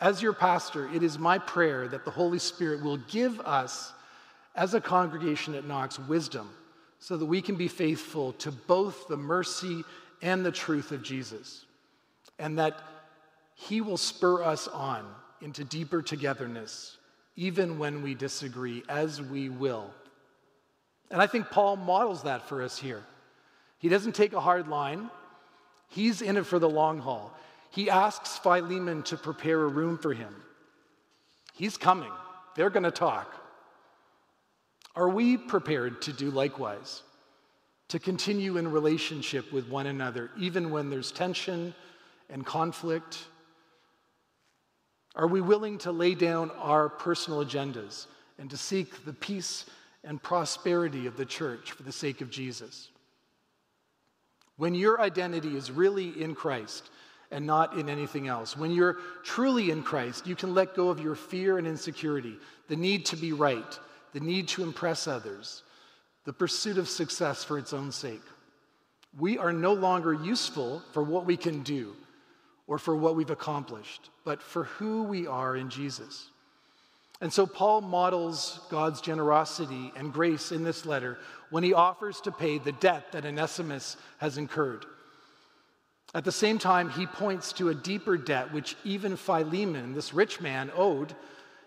As 0.00 0.22
your 0.22 0.32
pastor, 0.32 0.88
it 0.94 1.02
is 1.02 1.18
my 1.18 1.38
prayer 1.38 1.88
that 1.88 2.04
the 2.04 2.10
Holy 2.10 2.38
Spirit 2.38 2.82
will 2.82 2.98
give 2.98 3.40
us, 3.40 3.92
as 4.54 4.74
a 4.74 4.80
congregation 4.80 5.54
at 5.54 5.66
Knox, 5.66 5.98
wisdom 5.98 6.50
so 7.00 7.16
that 7.16 7.26
we 7.26 7.40
can 7.40 7.54
be 7.54 7.68
faithful 7.68 8.32
to 8.34 8.50
both 8.50 9.06
the 9.08 9.16
mercy 9.16 9.84
and 10.20 10.44
the 10.44 10.52
truth 10.52 10.90
of 10.90 11.02
Jesus, 11.02 11.64
and 12.38 12.58
that 12.58 12.80
He 13.54 13.80
will 13.80 13.96
spur 13.96 14.42
us 14.42 14.66
on 14.68 15.06
into 15.40 15.64
deeper 15.64 16.02
togetherness 16.02 16.96
even 17.36 17.78
when 17.78 18.02
we 18.02 18.16
disagree, 18.16 18.82
as 18.88 19.22
we 19.22 19.48
will. 19.48 19.88
And 21.12 21.22
I 21.22 21.28
think 21.28 21.50
Paul 21.50 21.76
models 21.76 22.24
that 22.24 22.48
for 22.48 22.62
us 22.62 22.76
here. 22.76 23.04
He 23.78 23.88
doesn't 23.88 24.16
take 24.16 24.32
a 24.32 24.40
hard 24.40 24.66
line, 24.66 25.08
he's 25.88 26.20
in 26.20 26.36
it 26.36 26.46
for 26.46 26.58
the 26.58 26.68
long 26.68 26.98
haul. 26.98 27.32
He 27.70 27.90
asks 27.90 28.38
Philemon 28.38 29.02
to 29.04 29.16
prepare 29.16 29.62
a 29.62 29.68
room 29.68 29.98
for 29.98 30.12
him. 30.12 30.34
He's 31.54 31.76
coming, 31.76 32.12
they're 32.54 32.70
going 32.70 32.84
to 32.84 32.90
talk. 32.90 33.34
Are 34.94 35.08
we 35.08 35.36
prepared 35.36 36.02
to 36.02 36.12
do 36.12 36.30
likewise? 36.30 37.02
To 37.88 37.98
continue 37.98 38.58
in 38.58 38.70
relationship 38.70 39.52
with 39.52 39.68
one 39.68 39.86
another, 39.86 40.30
even 40.36 40.70
when 40.70 40.90
there's 40.90 41.12
tension 41.12 41.74
and 42.28 42.44
conflict 42.44 43.18
are 45.18 45.26
we 45.26 45.40
willing 45.40 45.78
to 45.78 45.90
lay 45.90 46.14
down 46.14 46.52
our 46.52 46.88
personal 46.88 47.44
agendas 47.44 48.06
and 48.38 48.48
to 48.50 48.56
seek 48.56 49.04
the 49.04 49.12
peace 49.12 49.66
and 50.04 50.22
prosperity 50.22 51.06
of 51.06 51.16
the 51.16 51.26
church 51.26 51.72
for 51.72 51.82
the 51.82 51.92
sake 51.92 52.20
of 52.20 52.30
Jesus? 52.30 52.88
When 54.56 54.76
your 54.76 55.00
identity 55.00 55.56
is 55.56 55.72
really 55.72 56.22
in 56.22 56.36
Christ 56.36 56.88
and 57.30 57.46
not 57.46 57.78
in 57.78 57.88
anything 57.88 58.28
else, 58.28 58.56
when 58.56 58.70
you're 58.70 58.96
truly 59.22 59.70
in 59.70 59.82
Christ, 59.82 60.26
you 60.26 60.34
can 60.34 60.54
let 60.54 60.74
go 60.74 60.88
of 60.88 61.00
your 61.00 61.14
fear 61.14 61.58
and 61.58 61.66
insecurity, 61.66 62.36
the 62.68 62.76
need 62.76 63.06
to 63.06 63.16
be 63.16 63.32
right, 63.32 63.78
the 64.12 64.20
need 64.20 64.48
to 64.48 64.62
impress 64.62 65.06
others, 65.06 65.62
the 66.24 66.32
pursuit 66.32 66.78
of 66.78 66.88
success 66.88 67.44
for 67.44 67.58
its 67.58 67.72
own 67.72 67.92
sake. 67.92 68.22
We 69.18 69.38
are 69.38 69.52
no 69.52 69.72
longer 69.72 70.12
useful 70.12 70.82
for 70.92 71.02
what 71.02 71.26
we 71.26 71.36
can 71.36 71.62
do 71.62 71.94
or 72.66 72.78
for 72.78 72.94
what 72.94 73.16
we've 73.16 73.30
accomplished, 73.30 74.10
but 74.24 74.42
for 74.42 74.64
who 74.64 75.02
we 75.04 75.26
are 75.26 75.56
in 75.56 75.70
Jesus. 75.70 76.28
And 77.20 77.32
so 77.32 77.46
Paul 77.46 77.80
models 77.80 78.60
God's 78.70 79.00
generosity 79.00 79.92
and 79.96 80.12
grace 80.12 80.52
in 80.52 80.62
this 80.62 80.86
letter 80.86 81.18
when 81.50 81.64
he 81.64 81.74
offers 81.74 82.20
to 82.20 82.30
pay 82.30 82.58
the 82.58 82.72
debt 82.72 83.12
that 83.12 83.24
Onesimus 83.24 83.96
has 84.18 84.38
incurred. 84.38 84.84
At 86.14 86.24
the 86.24 86.32
same 86.32 86.58
time, 86.58 86.90
he 86.90 87.06
points 87.06 87.52
to 87.54 87.68
a 87.68 87.74
deeper 87.74 88.16
debt 88.16 88.52
which 88.52 88.76
even 88.84 89.16
Philemon, 89.16 89.94
this 89.94 90.14
rich 90.14 90.40
man, 90.40 90.70
owed, 90.74 91.14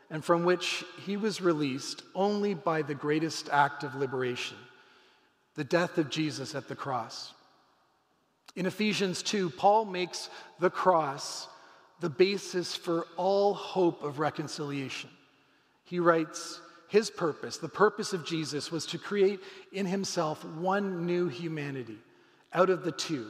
and 0.09 0.25
from 0.25 0.43
which 0.43 0.83
he 1.05 1.15
was 1.15 1.41
released 1.41 2.03
only 2.15 2.53
by 2.53 2.81
the 2.81 2.95
greatest 2.95 3.49
act 3.49 3.83
of 3.83 3.95
liberation 3.95 4.57
the 5.55 5.63
death 5.65 5.97
of 5.97 6.09
Jesus 6.09 6.55
at 6.55 6.69
the 6.69 6.75
cross. 6.75 7.33
In 8.55 8.65
Ephesians 8.65 9.21
2, 9.21 9.49
Paul 9.49 9.85
makes 9.85 10.29
the 10.59 10.69
cross 10.69 11.47
the 11.99 12.09
basis 12.09 12.75
for 12.75 13.05
all 13.17 13.53
hope 13.53 14.01
of 14.03 14.19
reconciliation. 14.19 15.09
He 15.83 15.99
writes, 15.99 16.61
His 16.87 17.09
purpose, 17.09 17.57
the 17.57 17.69
purpose 17.69 18.13
of 18.13 18.25
Jesus, 18.25 18.71
was 18.71 18.85
to 18.87 18.97
create 18.97 19.39
in 19.71 19.85
himself 19.85 20.43
one 20.45 21.05
new 21.05 21.27
humanity 21.27 21.99
out 22.53 22.69
of 22.69 22.83
the 22.83 22.91
two, 22.91 23.27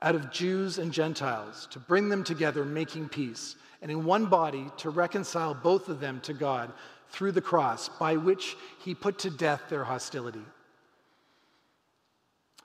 out 0.00 0.14
of 0.14 0.30
Jews 0.30 0.78
and 0.78 0.92
Gentiles, 0.92 1.66
to 1.72 1.78
bring 1.78 2.08
them 2.08 2.24
together, 2.24 2.64
making 2.64 3.08
peace, 3.08 3.56
and 3.82 3.90
in 3.90 4.04
one 4.04 4.26
body 4.26 4.70
to 4.78 4.90
reconcile 4.90 5.54
both 5.54 5.88
of 5.88 6.00
them 6.00 6.20
to 6.20 6.32
God 6.32 6.72
through 7.10 7.32
the 7.32 7.40
cross, 7.40 7.88
by 7.88 8.16
which 8.16 8.56
he 8.84 8.94
put 8.94 9.18
to 9.20 9.30
death 9.30 9.62
their 9.68 9.84
hostility. 9.84 10.44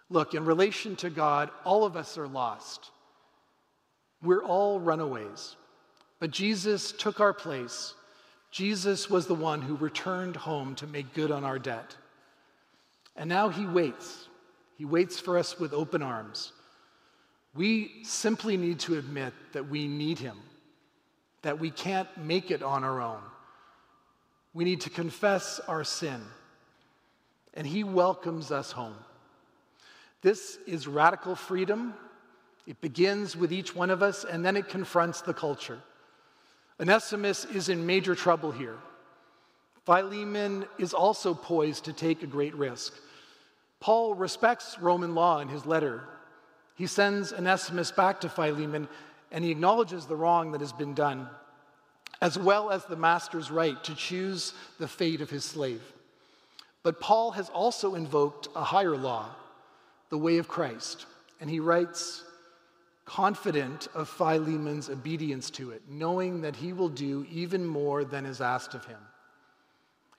Look, 0.10 0.34
in 0.34 0.46
relation 0.46 0.96
to 0.98 1.10
God, 1.10 1.50
all 1.64 1.86
of 1.86 1.96
us 1.96 2.18
are 2.18 2.28
lost. 2.28 2.92
We're 4.22 4.44
all 4.44 4.80
runaways. 4.80 5.56
But 6.20 6.32
Jesus 6.32 6.92
took 6.92 7.20
our 7.20 7.34
place 7.34 7.96
Jesus 8.54 9.10
was 9.10 9.26
the 9.26 9.34
one 9.34 9.64
who 9.64 9.76
returned 9.76 10.36
home 10.36 10.76
to 10.76 10.86
make 10.86 11.16
good 11.16 11.32
on 11.32 11.44
our 11.44 11.58
debt. 11.58 11.98
And 13.16 13.28
now 13.28 13.50
he 13.50 13.66
waits. 13.66 14.28
He 14.78 14.86
waits 14.86 15.20
for 15.20 15.40
us 15.40 15.60
with 15.60 15.74
open 15.74 16.04
arms. 16.04 16.53
We 17.56 18.04
simply 18.04 18.58
need 18.58 18.80
to 18.82 18.98
admit 18.98 19.34
that 19.54 19.70
we 19.70 19.88
need 19.88 20.20
him, 20.20 20.38
that 21.44 21.60
we 21.60 21.70
can't 21.70 22.10
make 22.18 22.50
it 22.50 22.64
on 22.64 22.84
our 22.84 23.02
own. 23.02 23.22
We 24.54 24.64
need 24.64 24.82
to 24.82 24.90
confess 24.90 25.60
our 25.68 25.84
sin, 25.84 26.22
and 27.54 27.66
he 27.66 27.84
welcomes 27.84 28.52
us 28.52 28.72
home. 28.72 28.96
This 30.22 30.58
is 30.66 30.88
radical 30.88 31.36
freedom. 31.36 31.94
It 32.66 32.80
begins 32.82 33.36
with 33.36 33.52
each 33.52 33.76
one 33.76 33.90
of 33.90 34.02
us, 34.02 34.24
and 34.24 34.44
then 34.44 34.56
it 34.56 34.70
confronts 34.70 35.22
the 35.22 35.34
culture. 35.34 35.80
Onesimus 36.80 37.46
is 37.46 37.70
in 37.70 37.86
major 37.86 38.16
trouble 38.16 38.52
here. 38.52 38.78
Philemon 39.86 40.66
is 40.80 40.94
also 40.94 41.34
poised 41.34 41.86
to 41.86 41.94
take 41.94 42.24
a 42.24 42.28
great 42.28 42.56
risk. 42.56 42.94
Paul 43.80 44.16
respects 44.16 44.78
Roman 44.80 45.14
law 45.14 45.40
in 45.40 45.50
his 45.50 45.66
letter. 45.66 46.04
He 46.76 46.88
sends 46.88 47.34
Onesimus 47.34 47.92
back 47.92 48.22
to 48.22 48.30
Philemon 48.30 48.88
and 49.32 49.44
he 49.44 49.52
acknowledges 49.52 50.06
the 50.06 50.16
wrong 50.16 50.52
that 50.52 50.62
has 50.62 50.74
been 50.74 50.94
done, 50.94 51.28
as 52.22 52.38
well 52.38 52.70
as 52.70 52.86
the 52.86 52.96
master's 52.96 53.50
right 53.50 53.84
to 53.84 53.96
choose 53.96 54.54
the 54.80 54.88
fate 54.88 55.22
of 55.22 55.30
his 55.30 55.44
slave. 55.44 55.82
But 56.84 57.00
Paul 57.00 57.32
has 57.32 57.50
also 57.50 57.96
invoked 57.96 58.48
a 58.56 58.64
higher 58.64 58.96
law, 58.96 59.30
the 60.10 60.18
way 60.18 60.38
of 60.38 60.48
Christ, 60.48 61.08
and 61.42 61.50
he 61.50 61.60
writes, 61.60 62.24
confident 63.06 63.88
of 63.94 64.08
Philemon's 64.08 64.90
obedience 64.90 65.50
to 65.52 65.72
it, 65.72 65.82
knowing 65.90 66.42
that 66.42 66.56
he 66.56 66.74
will 66.74 66.90
do 66.90 67.26
even 67.30 67.66
more 67.66 68.06
than 68.06 68.26
is 68.26 68.40
asked 68.40 68.76
of 68.76 68.86
him. 68.86 69.00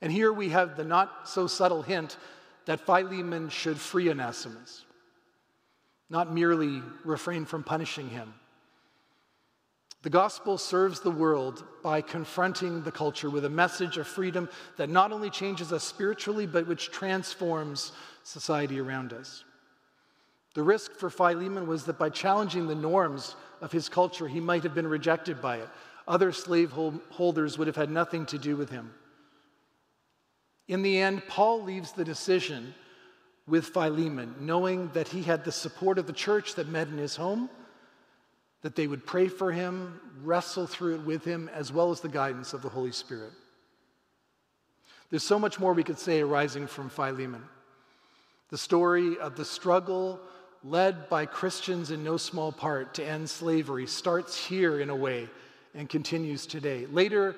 And 0.03 0.13
here 0.13 0.33
we 0.33 0.51
have 0.51 0.77
the 0.77 0.85
not 0.85 1.29
so 1.29 1.47
subtle 1.47 1.83
hint 1.83 2.19
that 2.67 2.81
Philemon 2.81 3.49
should 3.49 3.79
free 3.79 4.11
Onesimus, 4.11 4.84
not 6.11 6.33
merely 6.33 6.83
refrain 7.05 7.45
from 7.45 7.65
punishing 7.65 8.09
him. 8.09 8.35
The 10.03 10.11
gospel 10.11 10.59
serves 10.59 11.01
the 11.01 11.11
world 11.11 11.65
by 11.83 12.03
confronting 12.03 12.83
the 12.83 12.93
culture 12.93 13.31
with 13.31 13.47
a 13.47 13.51
message 13.51 13.97
of 13.97 14.07
freedom 14.07 14.51
that 14.77 14.91
not 14.91 15.13
only 15.13 15.31
changes 15.31 15.73
us 15.73 15.83
spiritually, 15.83 16.47
but 16.47 16.67
which 16.67 16.91
transforms 16.91 17.93
society 18.23 18.79
around 18.79 19.15
us. 19.15 19.45
The 20.55 20.63
risk 20.63 20.93
for 20.93 21.09
Philemon 21.09 21.67
was 21.67 21.85
that 21.85 21.99
by 21.99 22.11
challenging 22.11 22.67
the 22.67 22.75
norms 22.75 23.35
of 23.63 23.73
his 23.73 23.89
culture, 23.89 24.29
he 24.29 24.41
might 24.41 24.63
have 24.63 24.75
been 24.75 24.87
rejected 24.87 25.41
by 25.41 25.57
it. 25.57 25.69
Other 26.07 26.33
slaveholders 26.33 27.57
would 27.57 27.67
have 27.67 27.77
had 27.77 27.91
nothing 27.91 28.27
to 28.27 28.39
do 28.39 28.57
with 28.57 28.69
him. 28.69 28.93
In 30.69 30.83
the 30.83 30.99
end, 30.99 31.23
Paul 31.29 31.63
leaves 31.63 31.93
the 31.93 32.05
decision 32.05 32.75
with 33.47 33.67
Philemon, 33.67 34.35
knowing 34.41 34.89
that 34.95 35.09
he 35.09 35.23
had 35.23 35.45
the 35.45 35.53
support 35.53 35.99
of 35.99 36.07
the 36.07 36.13
church 36.13 36.55
that 36.55 36.69
met 36.69 36.89
in 36.89 36.99
his 36.99 37.17
home, 37.17 37.51
that 38.63 38.75
they 38.75 38.87
would 38.87 39.05
pray 39.05 39.29
for 39.29 39.53
him, 39.53 40.01
wrestle 40.23 40.67
through 40.67 40.95
it 40.95 41.05
with 41.05 41.25
him, 41.25 41.51
as 41.53 41.71
well 41.71 41.91
as 41.91 42.01
the 42.01 42.09
guidance 42.09 42.55
of 42.55 42.63
the 42.63 42.69
Holy 42.69 42.93
Spirit. 42.93 43.33
There's 45.11 45.23
so 45.23 45.39
much 45.39 45.61
more 45.61 45.75
we 45.75 45.85
could 45.85 45.99
say 45.99 46.23
arising 46.23 46.67
from 46.67 46.89
Philemon. 46.89 47.43
The 48.49 48.59
story 48.59 49.19
of 49.19 49.37
the 49.37 49.45
struggle 49.45 50.19
led 50.63 51.11
by 51.11 51.27
Christians 51.27 51.91
in 51.91 52.03
no 52.03 52.17
small 52.17 52.51
part 52.51 52.95
to 52.95 53.05
end 53.05 53.29
slavery, 53.29 53.87
starts 53.87 54.35
here 54.35 54.81
in 54.81 54.89
a 54.89 54.97
way 54.97 55.29
and 55.75 55.89
continues 55.89 56.47
today. 56.47 56.87
Later 56.87 57.37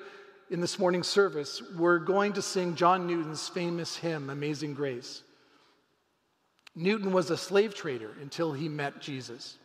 in 0.49 0.61
this 0.61 0.79
morning's 0.79 1.07
service, 1.07 1.61
we're 1.77 1.99
going 1.99 2.33
to 2.33 2.41
sing 2.41 2.75
John 2.75 3.05
Newton's 3.05 3.49
famous 3.49 3.97
hymn, 3.97 4.29
Amazing 4.29 4.73
Grace. 4.73 5.23
Newton 6.77 7.11
was 7.11 7.31
a 7.31 7.37
slave 7.37 7.73
trader 7.73 8.11
until 8.21 8.53
he 8.53 8.69
met 8.69 9.01
Jesus. 9.01 9.57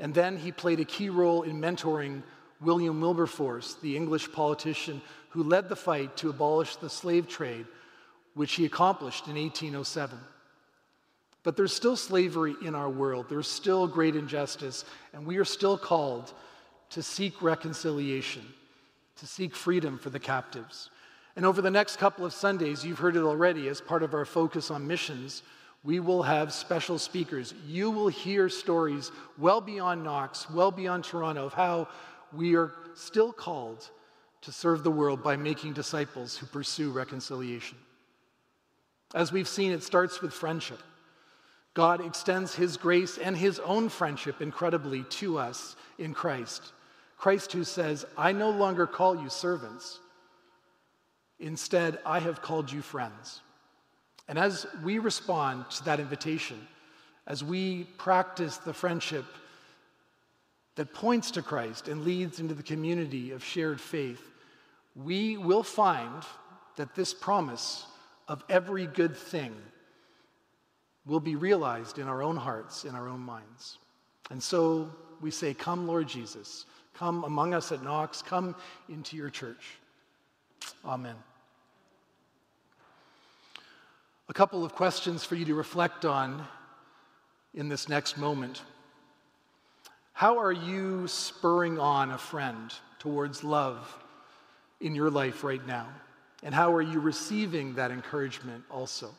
And 0.00 0.12
then 0.12 0.36
he 0.36 0.50
played 0.50 0.80
a 0.80 0.84
key 0.84 1.08
role 1.08 1.42
in 1.42 1.60
mentoring 1.60 2.22
William 2.60 3.00
Wilberforce, 3.00 3.74
the 3.74 3.96
English 3.96 4.32
politician 4.32 5.00
who 5.28 5.44
led 5.44 5.68
the 5.68 5.76
fight 5.76 6.16
to 6.16 6.28
abolish 6.30 6.76
the 6.76 6.90
slave 6.90 7.28
trade, 7.28 7.66
which 8.34 8.54
he 8.54 8.64
accomplished 8.64 9.28
in 9.28 9.36
1807. 9.36 10.18
But 11.44 11.56
there's 11.56 11.72
still 11.72 11.96
slavery 11.96 12.56
in 12.60 12.74
our 12.74 12.90
world. 12.90 13.26
There's 13.28 13.46
still 13.46 13.86
great 13.86 14.16
injustice, 14.16 14.84
and 15.12 15.24
we 15.24 15.36
are 15.36 15.44
still 15.44 15.78
called 15.78 16.32
to 16.90 17.02
seek 17.02 17.40
reconciliation, 17.40 18.42
to 19.18 19.26
seek 19.26 19.54
freedom 19.54 19.96
for 19.96 20.10
the 20.10 20.18
captives. 20.18 20.90
And 21.36 21.46
over 21.46 21.62
the 21.62 21.70
next 21.70 21.98
couple 21.98 22.24
of 22.24 22.32
Sundays, 22.32 22.84
you've 22.84 22.98
heard 22.98 23.14
it 23.14 23.22
already 23.22 23.68
as 23.68 23.80
part 23.80 24.02
of 24.02 24.12
our 24.12 24.24
focus 24.24 24.72
on 24.72 24.88
missions, 24.88 25.42
we 25.86 26.00
will 26.00 26.24
have 26.24 26.52
special 26.52 26.98
speakers. 26.98 27.54
You 27.64 27.92
will 27.92 28.08
hear 28.08 28.48
stories 28.48 29.12
well 29.38 29.60
beyond 29.60 30.02
Knox, 30.02 30.50
well 30.50 30.72
beyond 30.72 31.04
Toronto, 31.04 31.46
of 31.46 31.54
how 31.54 31.86
we 32.32 32.56
are 32.56 32.72
still 32.94 33.32
called 33.32 33.88
to 34.42 34.50
serve 34.50 34.82
the 34.82 34.90
world 34.90 35.22
by 35.22 35.36
making 35.36 35.74
disciples 35.74 36.36
who 36.36 36.46
pursue 36.46 36.90
reconciliation. 36.90 37.78
As 39.14 39.30
we've 39.30 39.46
seen, 39.46 39.70
it 39.70 39.84
starts 39.84 40.20
with 40.20 40.32
friendship. 40.32 40.80
God 41.72 42.04
extends 42.04 42.52
his 42.52 42.76
grace 42.76 43.16
and 43.16 43.36
his 43.36 43.60
own 43.60 43.88
friendship 43.88 44.42
incredibly 44.42 45.04
to 45.04 45.38
us 45.38 45.76
in 45.98 46.14
Christ. 46.14 46.72
Christ, 47.16 47.52
who 47.52 47.62
says, 47.62 48.04
I 48.18 48.32
no 48.32 48.50
longer 48.50 48.88
call 48.88 49.22
you 49.22 49.30
servants. 49.30 50.00
Instead, 51.38 52.00
I 52.04 52.18
have 52.18 52.42
called 52.42 52.72
you 52.72 52.82
friends. 52.82 53.40
And 54.28 54.38
as 54.38 54.66
we 54.82 54.98
respond 54.98 55.70
to 55.70 55.84
that 55.84 56.00
invitation, 56.00 56.58
as 57.26 57.42
we 57.44 57.84
practice 57.96 58.56
the 58.58 58.72
friendship 58.72 59.24
that 60.74 60.92
points 60.92 61.30
to 61.32 61.42
Christ 61.42 61.88
and 61.88 62.04
leads 62.04 62.40
into 62.40 62.54
the 62.54 62.62
community 62.62 63.30
of 63.30 63.42
shared 63.42 63.80
faith, 63.80 64.22
we 64.94 65.36
will 65.36 65.62
find 65.62 66.22
that 66.76 66.94
this 66.94 67.14
promise 67.14 67.86
of 68.28 68.44
every 68.48 68.86
good 68.86 69.16
thing 69.16 69.54
will 71.06 71.20
be 71.20 71.36
realized 71.36 71.98
in 71.98 72.08
our 72.08 72.22
own 72.22 72.36
hearts, 72.36 72.84
in 72.84 72.94
our 72.94 73.08
own 73.08 73.20
minds. 73.20 73.78
And 74.30 74.42
so 74.42 74.90
we 75.20 75.30
say, 75.30 75.54
Come, 75.54 75.86
Lord 75.86 76.08
Jesus. 76.08 76.66
Come 76.94 77.24
among 77.24 77.54
us 77.54 77.72
at 77.72 77.82
Knox. 77.82 78.22
Come 78.22 78.56
into 78.88 79.16
your 79.16 79.30
church. 79.30 79.78
Amen. 80.84 81.16
A 84.28 84.32
couple 84.32 84.64
of 84.64 84.74
questions 84.74 85.24
for 85.24 85.36
you 85.36 85.44
to 85.44 85.54
reflect 85.54 86.04
on 86.04 86.44
in 87.54 87.68
this 87.68 87.88
next 87.88 88.18
moment. 88.18 88.60
How 90.12 90.38
are 90.38 90.52
you 90.52 91.06
spurring 91.06 91.78
on 91.78 92.10
a 92.10 92.18
friend 92.18 92.74
towards 92.98 93.44
love 93.44 93.96
in 94.80 94.96
your 94.96 95.10
life 95.10 95.44
right 95.44 95.64
now? 95.64 95.86
And 96.42 96.52
how 96.52 96.74
are 96.74 96.82
you 96.82 96.98
receiving 96.98 97.74
that 97.76 97.92
encouragement 97.92 98.64
also? 98.68 99.14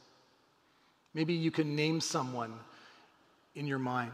Maybe 1.14 1.34
you 1.34 1.52
can 1.52 1.74
name 1.74 2.02
someone 2.02 2.54
in 3.56 3.66
your 3.66 3.80
mind. 3.80 4.12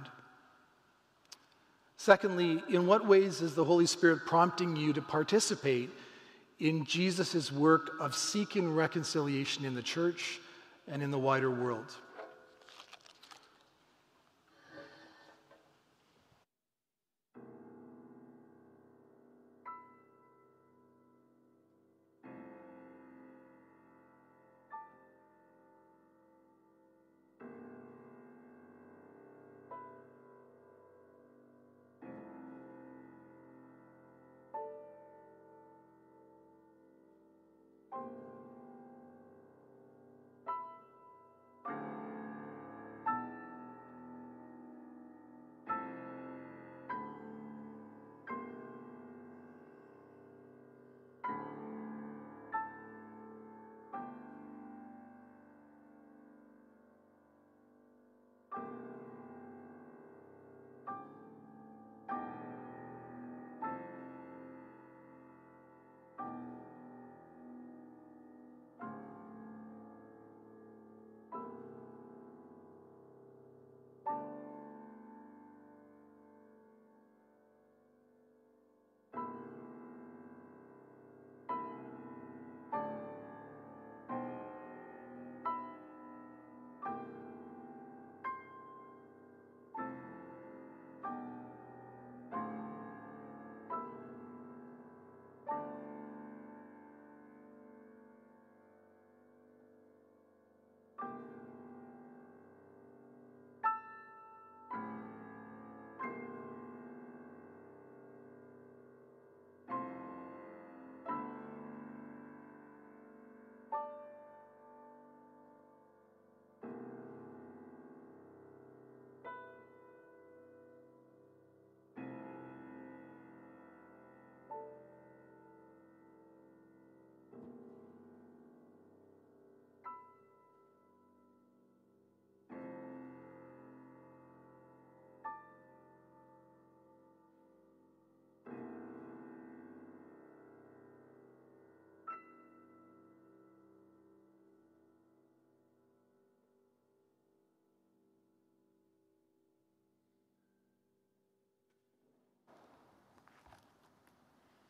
Secondly, 1.98 2.62
in 2.70 2.86
what 2.86 3.08
ways 3.08 3.42
is 3.42 3.56
the 3.56 3.64
Holy 3.64 3.88
Spirit 3.88 4.28
prompting 4.28 4.76
you 4.76 4.94
to 4.94 5.02
participate 5.02 5.90
in 6.60 6.86
Jesus' 6.86 7.52
work 7.52 7.94
of 8.00 8.16
seeking 8.16 8.76
reconciliation 8.76 9.66
in 9.66 9.74
the 9.74 9.82
church 9.82 10.40
and 10.88 11.02
in 11.02 11.12
the 11.12 11.20
wider 11.20 11.50
world? 11.50 11.96